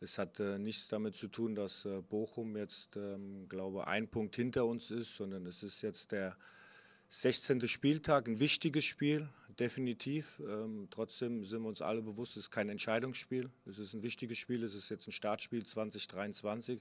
Es 0.00 0.18
hat 0.18 0.40
äh, 0.40 0.58
nichts 0.58 0.88
damit 0.88 1.16
zu 1.16 1.28
tun, 1.28 1.54
dass 1.54 1.84
äh, 1.84 2.00
Bochum 2.00 2.56
jetzt, 2.56 2.96
ähm, 2.96 3.48
glaube 3.48 3.86
ein 3.86 4.08
Punkt 4.08 4.36
hinter 4.36 4.66
uns 4.66 4.90
ist, 4.90 5.16
sondern 5.16 5.46
es 5.46 5.62
ist 5.62 5.82
jetzt 5.82 6.12
der 6.12 6.36
16. 7.08 7.66
Spieltag, 7.66 8.28
ein 8.28 8.38
wichtiges 8.38 8.84
Spiel, 8.84 9.28
definitiv. 9.58 10.40
Ähm, 10.46 10.88
trotzdem 10.90 11.44
sind 11.44 11.62
wir 11.62 11.68
uns 11.68 11.82
alle 11.82 12.02
bewusst, 12.02 12.32
es 12.32 12.44
ist 12.44 12.50
kein 12.50 12.68
Entscheidungsspiel. 12.68 13.50
Es 13.64 13.78
ist 13.78 13.94
ein 13.94 14.02
wichtiges 14.02 14.38
Spiel, 14.38 14.62
es 14.64 14.74
ist 14.74 14.90
jetzt 14.90 15.08
ein 15.08 15.12
Startspiel 15.12 15.64
2023, 15.64 16.80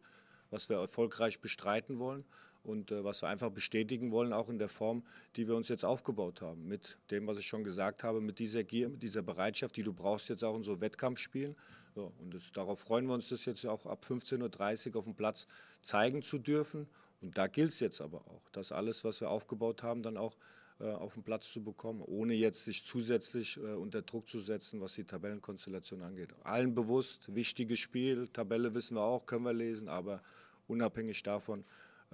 was 0.50 0.70
wir 0.70 0.78
erfolgreich 0.78 1.40
bestreiten 1.40 2.00
wollen 2.00 2.26
und 2.66 2.92
äh, 2.92 3.04
was 3.04 3.22
wir 3.22 3.30
einfach 3.30 3.52
bestätigen 3.52 4.12
wollen, 4.12 4.34
auch 4.34 4.50
in 4.50 4.60
der 4.60 4.70
Form, 4.70 5.04
die 5.36 5.48
wir 5.48 5.56
uns 5.56 5.70
jetzt 5.70 5.86
aufgebaut 5.86 6.42
haben. 6.42 6.68
Mit 6.68 6.98
dem, 7.12 7.28
was 7.28 7.38
ich 7.38 7.46
schon 7.46 7.64
gesagt 7.64 8.04
habe, 8.04 8.22
mit 8.22 8.40
dieser 8.40 8.64
Gier, 8.64 8.90
mit 8.90 9.04
dieser 9.04 9.22
Bereitschaft, 9.22 9.76
die 9.78 9.84
du 9.84 9.94
brauchst 9.94 10.30
jetzt 10.30 10.44
auch 10.44 10.56
in 10.56 10.64
so 10.64 10.82
Wettkampfspielen. 10.82 11.56
So, 11.94 12.12
und 12.20 12.34
das, 12.34 12.52
darauf 12.52 12.80
freuen 12.80 13.06
wir 13.06 13.14
uns, 13.14 13.30
das 13.30 13.46
jetzt 13.46 13.66
auch 13.66 13.86
ab 13.86 14.06
15.30 14.08 14.90
Uhr 14.90 14.98
auf 14.98 15.06
dem 15.06 15.16
Platz 15.16 15.48
zeigen 15.82 16.22
zu 16.22 16.38
dürfen. 16.38 16.88
Und 17.22 17.38
da 17.38 17.48
gilt 17.48 17.72
es 17.72 17.80
jetzt 17.80 18.02
aber 18.02 18.20
auch, 18.28 18.42
das 18.52 18.72
alles, 18.72 19.04
was 19.04 19.22
wir 19.22 19.30
aufgebaut 19.30 19.84
haben, 19.84 20.04
dann 20.04 20.18
auch 20.18 20.36
äh, 20.80 20.90
auf 20.90 21.14
den 21.14 21.24
Platz 21.24 21.52
zu 21.52 21.64
bekommen, 21.64 22.02
ohne 22.06 22.34
jetzt 22.34 22.66
sich 22.66 22.86
zusätzlich 22.86 23.58
äh, 23.58 23.76
unter 23.76 24.02
Druck 24.02 24.28
zu 24.28 24.40
setzen, 24.40 24.82
was 24.82 24.94
die 24.94 25.06
Tabellenkonstellation 25.06 26.02
angeht. 26.02 26.36
Allen 26.44 26.76
bewusst, 26.76 27.34
wichtiges 27.34 27.80
Spiel, 27.80 28.28
Tabelle 28.28 28.74
wissen 28.74 28.96
wir 28.96 29.04
auch, 29.04 29.26
können 29.26 29.46
wir 29.46 29.54
lesen, 29.54 29.88
aber 29.88 30.22
unabhängig 30.68 31.24
davon 31.24 31.64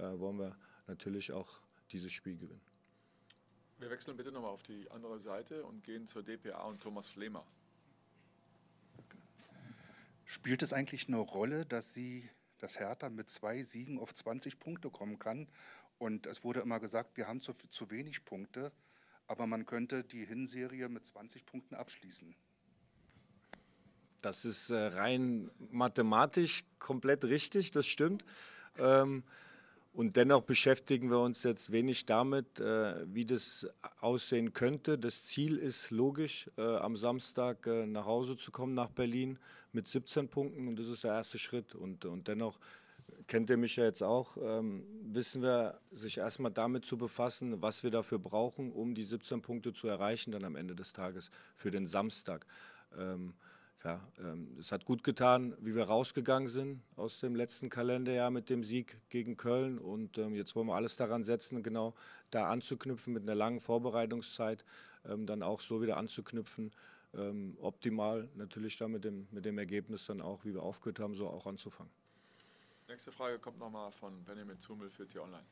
wollen 0.01 0.39
wir 0.39 0.57
natürlich 0.87 1.31
auch 1.31 1.61
dieses 1.91 2.11
Spiel 2.11 2.37
gewinnen. 2.37 2.61
Wir 3.79 3.89
wechseln 3.89 4.15
bitte 4.15 4.31
nochmal 4.31 4.51
auf 4.51 4.63
die 4.63 4.89
andere 4.91 5.19
Seite 5.19 5.63
und 5.65 5.83
gehen 5.83 6.05
zur 6.05 6.23
DPA 6.23 6.63
und 6.63 6.81
Thomas 6.81 7.09
Flemer. 7.09 7.45
Spielt 10.25 10.61
es 10.61 10.71
eigentlich 10.71 11.07
eine 11.07 11.17
Rolle, 11.17 11.65
dass 11.65 11.93
Sie, 11.93 12.29
das 12.59 12.79
Hertha 12.79 13.09
mit 13.09 13.27
zwei 13.27 13.63
Siegen 13.63 13.99
auf 13.99 14.13
20 14.13 14.59
Punkte 14.59 14.91
kommen 14.91 15.17
kann? 15.17 15.47
Und 15.97 16.25
es 16.27 16.43
wurde 16.43 16.61
immer 16.61 16.79
gesagt, 16.79 17.17
wir 17.17 17.27
haben 17.27 17.41
zu, 17.41 17.53
zu 17.69 17.89
wenig 17.89 18.23
Punkte, 18.23 18.71
aber 19.27 19.47
man 19.47 19.65
könnte 19.65 20.03
die 20.03 20.25
Hinserie 20.25 20.87
mit 20.87 21.05
20 21.05 21.45
Punkten 21.45 21.75
abschließen. 21.75 22.35
Das 24.21 24.45
ist 24.45 24.69
äh, 24.69 24.75
rein 24.75 25.49
mathematisch 25.71 26.63
komplett 26.77 27.23
richtig, 27.23 27.71
das 27.71 27.87
stimmt. 27.87 28.23
Ähm, 28.77 29.23
und 29.93 30.15
dennoch 30.15 30.41
beschäftigen 30.41 31.09
wir 31.09 31.19
uns 31.19 31.43
jetzt 31.43 31.71
wenig 31.71 32.05
damit, 32.05 32.59
äh, 32.59 33.05
wie 33.13 33.25
das 33.25 33.67
aussehen 33.99 34.53
könnte. 34.53 34.97
Das 34.97 35.23
Ziel 35.23 35.57
ist 35.57 35.91
logisch, 35.91 36.49
äh, 36.57 36.61
am 36.61 36.95
Samstag 36.95 37.67
äh, 37.67 37.85
nach 37.85 38.05
Hause 38.05 38.37
zu 38.37 38.51
kommen 38.51 38.73
nach 38.73 38.89
Berlin 38.89 39.37
mit 39.73 39.87
17 39.87 40.29
Punkten 40.29 40.67
und 40.69 40.79
das 40.79 40.87
ist 40.87 41.03
der 41.03 41.13
erste 41.13 41.37
Schritt. 41.37 41.75
Und, 41.75 42.05
und 42.05 42.29
dennoch 42.29 42.57
kennt 43.27 43.49
ihr 43.49 43.57
mich 43.57 43.75
ja 43.75 43.83
jetzt 43.83 44.01
auch, 44.01 44.37
ähm, 44.41 44.83
wissen 45.03 45.41
wir, 45.41 45.79
sich 45.91 46.19
erstmal 46.19 46.51
damit 46.51 46.85
zu 46.85 46.97
befassen, 46.97 47.61
was 47.61 47.83
wir 47.83 47.91
dafür 47.91 48.19
brauchen, 48.19 48.71
um 48.71 48.95
die 48.95 49.03
17 49.03 49.41
Punkte 49.41 49.73
zu 49.73 49.89
erreichen, 49.89 50.31
dann 50.31 50.45
am 50.45 50.55
Ende 50.55 50.75
des 50.75 50.93
Tages 50.93 51.31
für 51.55 51.69
den 51.69 51.85
Samstag. 51.85 52.45
Ähm, 52.97 53.33
ja, 53.83 53.99
ähm, 54.19 54.55
es 54.59 54.71
hat 54.71 54.85
gut 54.85 55.03
getan, 55.03 55.55
wie 55.59 55.75
wir 55.75 55.85
rausgegangen 55.85 56.47
sind 56.47 56.81
aus 56.95 57.19
dem 57.19 57.35
letzten 57.35 57.69
Kalenderjahr 57.69 58.29
mit 58.29 58.49
dem 58.49 58.63
Sieg 58.63 58.97
gegen 59.09 59.37
Köln. 59.37 59.79
Und 59.79 60.17
ähm, 60.17 60.35
jetzt 60.35 60.55
wollen 60.55 60.67
wir 60.67 60.75
alles 60.75 60.95
daran 60.95 61.23
setzen, 61.23 61.63
genau 61.63 61.95
da 62.29 62.49
anzuknüpfen 62.49 63.13
mit 63.13 63.23
einer 63.23 63.35
langen 63.35 63.59
Vorbereitungszeit, 63.59 64.63
ähm, 65.05 65.25
dann 65.25 65.41
auch 65.41 65.61
so 65.61 65.81
wieder 65.81 65.97
anzuknüpfen. 65.97 66.71
Optimal 67.59 68.29
natürlich 68.35 68.77
dann 68.77 68.93
mit 68.93 69.03
dem, 69.03 69.27
mit 69.31 69.43
dem 69.43 69.57
Ergebnis 69.57 70.05
dann 70.05 70.21
auch, 70.21 70.45
wie 70.45 70.53
wir 70.53 70.63
aufgehört 70.63 71.01
haben, 71.01 71.13
so 71.13 71.27
auch 71.27 71.45
anzufangen. 71.45 71.91
Nächste 72.87 73.11
Frage 73.11 73.37
kommt 73.37 73.59
nochmal 73.59 73.91
von 73.91 74.23
Benjamin 74.23 74.57
Zumel 74.61 74.89
für 74.89 75.05
T-Online. 75.05 75.43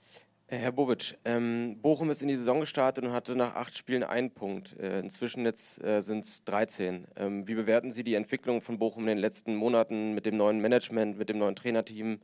Äh, 0.49 0.57
Herr 0.57 0.71
Bobic, 0.71 1.15
ähm, 1.25 1.77
Bochum 1.79 2.09
ist 2.09 2.23
in 2.23 2.27
die 2.27 2.35
Saison 2.35 2.59
gestartet 2.61 3.05
und 3.05 3.11
hatte 3.11 3.35
nach 3.35 3.55
acht 3.55 3.77
Spielen 3.77 4.03
einen 4.03 4.31
Punkt. 4.31 4.77
Äh, 4.79 4.99
inzwischen 4.99 5.45
äh, 5.45 5.53
sind 6.01 6.25
es 6.25 6.43
13. 6.45 7.07
Ähm, 7.15 7.47
wie 7.47 7.53
bewerten 7.53 7.93
Sie 7.93 8.03
die 8.03 8.15
Entwicklung 8.15 8.61
von 8.61 8.79
Bochum 8.79 9.03
in 9.03 9.09
den 9.09 9.17
letzten 9.19 9.55
Monaten 9.55 10.13
mit 10.15 10.25
dem 10.25 10.37
neuen 10.37 10.59
Management, 10.59 11.19
mit 11.19 11.29
dem 11.29 11.37
neuen 11.37 11.55
Trainerteam? 11.55 12.19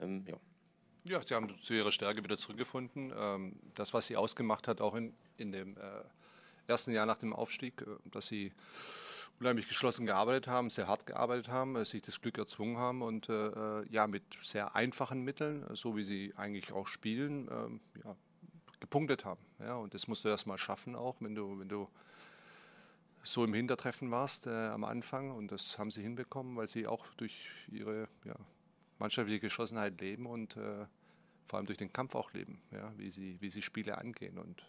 Ähm, 0.00 0.24
ja. 0.26 0.36
ja, 1.04 1.20
sie 1.24 1.34
haben 1.34 1.48
zu 1.62 1.72
ihrer 1.72 1.92
Stärke 1.92 2.24
wieder 2.24 2.36
zurückgefunden. 2.36 3.12
Ähm, 3.16 3.60
das, 3.74 3.94
was 3.94 4.08
sie 4.08 4.16
ausgemacht 4.16 4.66
hat, 4.66 4.80
auch 4.80 4.96
in, 4.96 5.14
in 5.36 5.52
dem 5.52 5.76
äh, 5.76 5.80
ersten 6.66 6.90
Jahr 6.90 7.06
nach 7.06 7.18
dem 7.18 7.32
Aufstieg, 7.32 7.80
äh, 7.82 7.84
dass 8.10 8.26
sie 8.26 8.52
unheimlich 9.40 9.68
geschlossen 9.68 10.06
gearbeitet 10.06 10.48
haben, 10.48 10.70
sehr 10.70 10.86
hart 10.86 11.06
gearbeitet 11.06 11.48
haben, 11.48 11.76
äh, 11.76 11.84
sich 11.84 12.02
das 12.02 12.20
Glück 12.20 12.38
erzwungen 12.38 12.78
haben 12.78 13.02
und 13.02 13.28
äh, 13.28 13.48
äh, 13.80 13.86
ja, 13.90 14.06
mit 14.06 14.22
sehr 14.42 14.74
einfachen 14.74 15.22
Mitteln, 15.22 15.66
so 15.74 15.96
wie 15.96 16.04
sie 16.04 16.32
eigentlich 16.36 16.72
auch 16.72 16.86
spielen, 16.86 17.48
äh, 17.48 18.04
ja, 18.04 18.16
gepunktet 18.80 19.24
haben. 19.24 19.40
Ja, 19.58 19.76
und 19.76 19.94
das 19.94 20.08
musst 20.08 20.24
du 20.24 20.28
erst 20.28 20.46
mal 20.46 20.58
schaffen 20.58 20.96
auch, 20.96 21.16
wenn 21.20 21.34
du, 21.34 21.58
wenn 21.58 21.68
du 21.68 21.88
so 23.22 23.44
im 23.44 23.54
Hintertreffen 23.54 24.10
warst 24.10 24.46
äh, 24.46 24.68
am 24.68 24.84
Anfang 24.84 25.32
und 25.32 25.50
das 25.50 25.78
haben 25.78 25.90
sie 25.90 26.02
hinbekommen, 26.02 26.56
weil 26.56 26.68
sie 26.68 26.86
auch 26.86 27.06
durch 27.16 27.50
ihre 27.68 28.08
ja, 28.24 28.36
mannschaftliche 28.98 29.40
Geschlossenheit 29.40 30.00
leben 30.00 30.26
und 30.26 30.56
äh, 30.56 30.86
vor 31.46 31.58
allem 31.58 31.66
durch 31.66 31.78
den 31.78 31.92
Kampf 31.92 32.14
auch 32.14 32.32
leben, 32.32 32.60
ja, 32.70 32.92
wie, 32.96 33.10
sie, 33.10 33.36
wie 33.40 33.50
sie 33.50 33.62
Spiele 33.62 33.98
angehen 33.98 34.38
und 34.38 34.64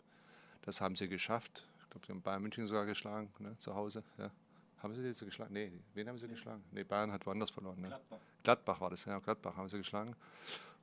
das 0.61 0.81
haben 0.81 0.95
sie 0.95 1.07
geschafft. 1.07 1.67
Ich 1.79 1.89
glaube, 1.89 2.05
sie 2.05 2.11
haben 2.11 2.21
Bayern 2.21 2.41
München 2.41 2.67
sogar 2.67 2.85
geschlagen, 2.85 3.31
ne, 3.39 3.55
zu 3.57 3.75
Hause. 3.75 4.03
Ja. 4.17 4.31
Haben 4.77 4.93
sie 4.93 5.01
die 5.01 5.25
geschlagen? 5.25 5.53
Nee, 5.53 5.71
wen 5.93 6.07
haben 6.07 6.19
sie 6.19 6.27
geschlagen? 6.27 6.63
Nee, 6.71 6.83
Bayern 6.83 7.11
hat 7.11 7.25
woanders 7.25 7.49
verloren. 7.49 7.81
Ne? 7.81 7.87
Gladbach. 7.87 8.19
Gladbach 8.43 8.81
war 8.81 8.89
das, 8.91 9.05
ja, 9.05 9.19
Gladbach 9.19 9.57
haben 9.57 9.69
sie 9.69 9.77
geschlagen. 9.77 10.15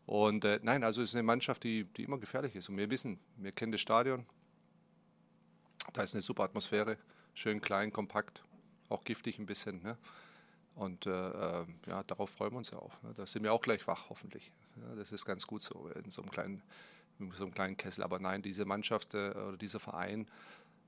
Und 0.06 0.44
äh, 0.44 0.60
nein, 0.62 0.82
also 0.84 1.02
es 1.02 1.10
ist 1.10 1.14
eine 1.14 1.22
Mannschaft, 1.22 1.62
die, 1.64 1.84
die 1.84 2.04
immer 2.04 2.18
gefährlich 2.18 2.54
ist. 2.56 2.68
Und 2.68 2.76
wir 2.76 2.90
wissen, 2.90 3.18
wir 3.36 3.52
kennen 3.52 3.72
das 3.72 3.80
Stadion. 3.80 4.26
Da 5.92 6.02
ist 6.02 6.14
eine 6.14 6.22
super 6.22 6.42
Atmosphäre, 6.44 6.98
schön 7.34 7.60
klein, 7.60 7.92
kompakt, 7.92 8.42
auch 8.88 9.04
giftig 9.04 9.38
ein 9.38 9.46
bisschen. 9.46 9.82
Ne? 9.82 9.96
Und 10.74 11.06
äh, 11.06 11.10
äh, 11.10 11.66
ja, 11.86 12.02
darauf 12.02 12.30
freuen 12.30 12.52
wir 12.52 12.58
uns 12.58 12.70
ja 12.70 12.78
auch. 12.78 13.00
Ne? 13.02 13.14
Da 13.14 13.26
sind 13.26 13.44
wir 13.44 13.52
auch 13.52 13.62
gleich 13.62 13.86
wach, 13.86 14.10
hoffentlich. 14.10 14.52
Ja, 14.76 14.96
das 14.96 15.12
ist 15.12 15.24
ganz 15.24 15.46
gut 15.46 15.62
so 15.62 15.88
in 15.88 16.10
so 16.10 16.20
einem 16.22 16.30
kleinen, 16.30 16.62
in 17.20 17.30
so 17.30 17.44
einem 17.44 17.54
kleinen 17.54 17.76
Kessel. 17.76 18.02
Aber 18.02 18.18
nein, 18.18 18.42
diese 18.42 18.64
Mannschaft 18.64 19.14
äh, 19.14 19.30
oder 19.30 19.56
dieser 19.56 19.78
Verein 19.78 20.26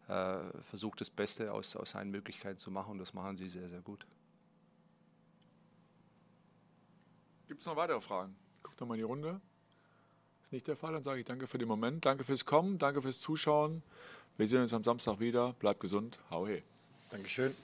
versucht 0.06 1.00
das 1.00 1.10
Beste 1.10 1.52
aus, 1.52 1.74
aus 1.76 1.90
seinen 1.90 2.10
Möglichkeiten 2.10 2.58
zu 2.58 2.70
machen 2.70 2.92
und 2.92 2.98
das 2.98 3.12
machen 3.14 3.36
sie 3.36 3.48
sehr, 3.48 3.68
sehr 3.68 3.80
gut. 3.80 4.06
Gibt 7.48 7.60
es 7.60 7.66
noch 7.66 7.76
weitere 7.76 8.00
Fragen? 8.00 8.36
Guckt 8.62 8.80
doch 8.80 8.86
mal 8.86 8.94
in 8.94 8.98
die 8.98 9.04
Runde. 9.04 9.40
Ist 10.42 10.52
nicht 10.52 10.68
der 10.68 10.76
Fall, 10.76 10.92
dann 10.92 11.02
sage 11.02 11.20
ich 11.20 11.26
danke 11.26 11.46
für 11.46 11.58
den 11.58 11.68
Moment, 11.68 12.04
danke 12.04 12.24
fürs 12.24 12.44
Kommen, 12.44 12.78
danke 12.78 13.02
fürs 13.02 13.20
Zuschauen. 13.20 13.82
Wir 14.36 14.46
sehen 14.46 14.60
uns 14.60 14.72
am 14.72 14.84
Samstag 14.84 15.18
wieder. 15.18 15.54
Bleibt 15.54 15.80
gesund. 15.80 16.18
Hau 16.30 16.46
he. 16.46 16.62
Dankeschön. 17.10 17.54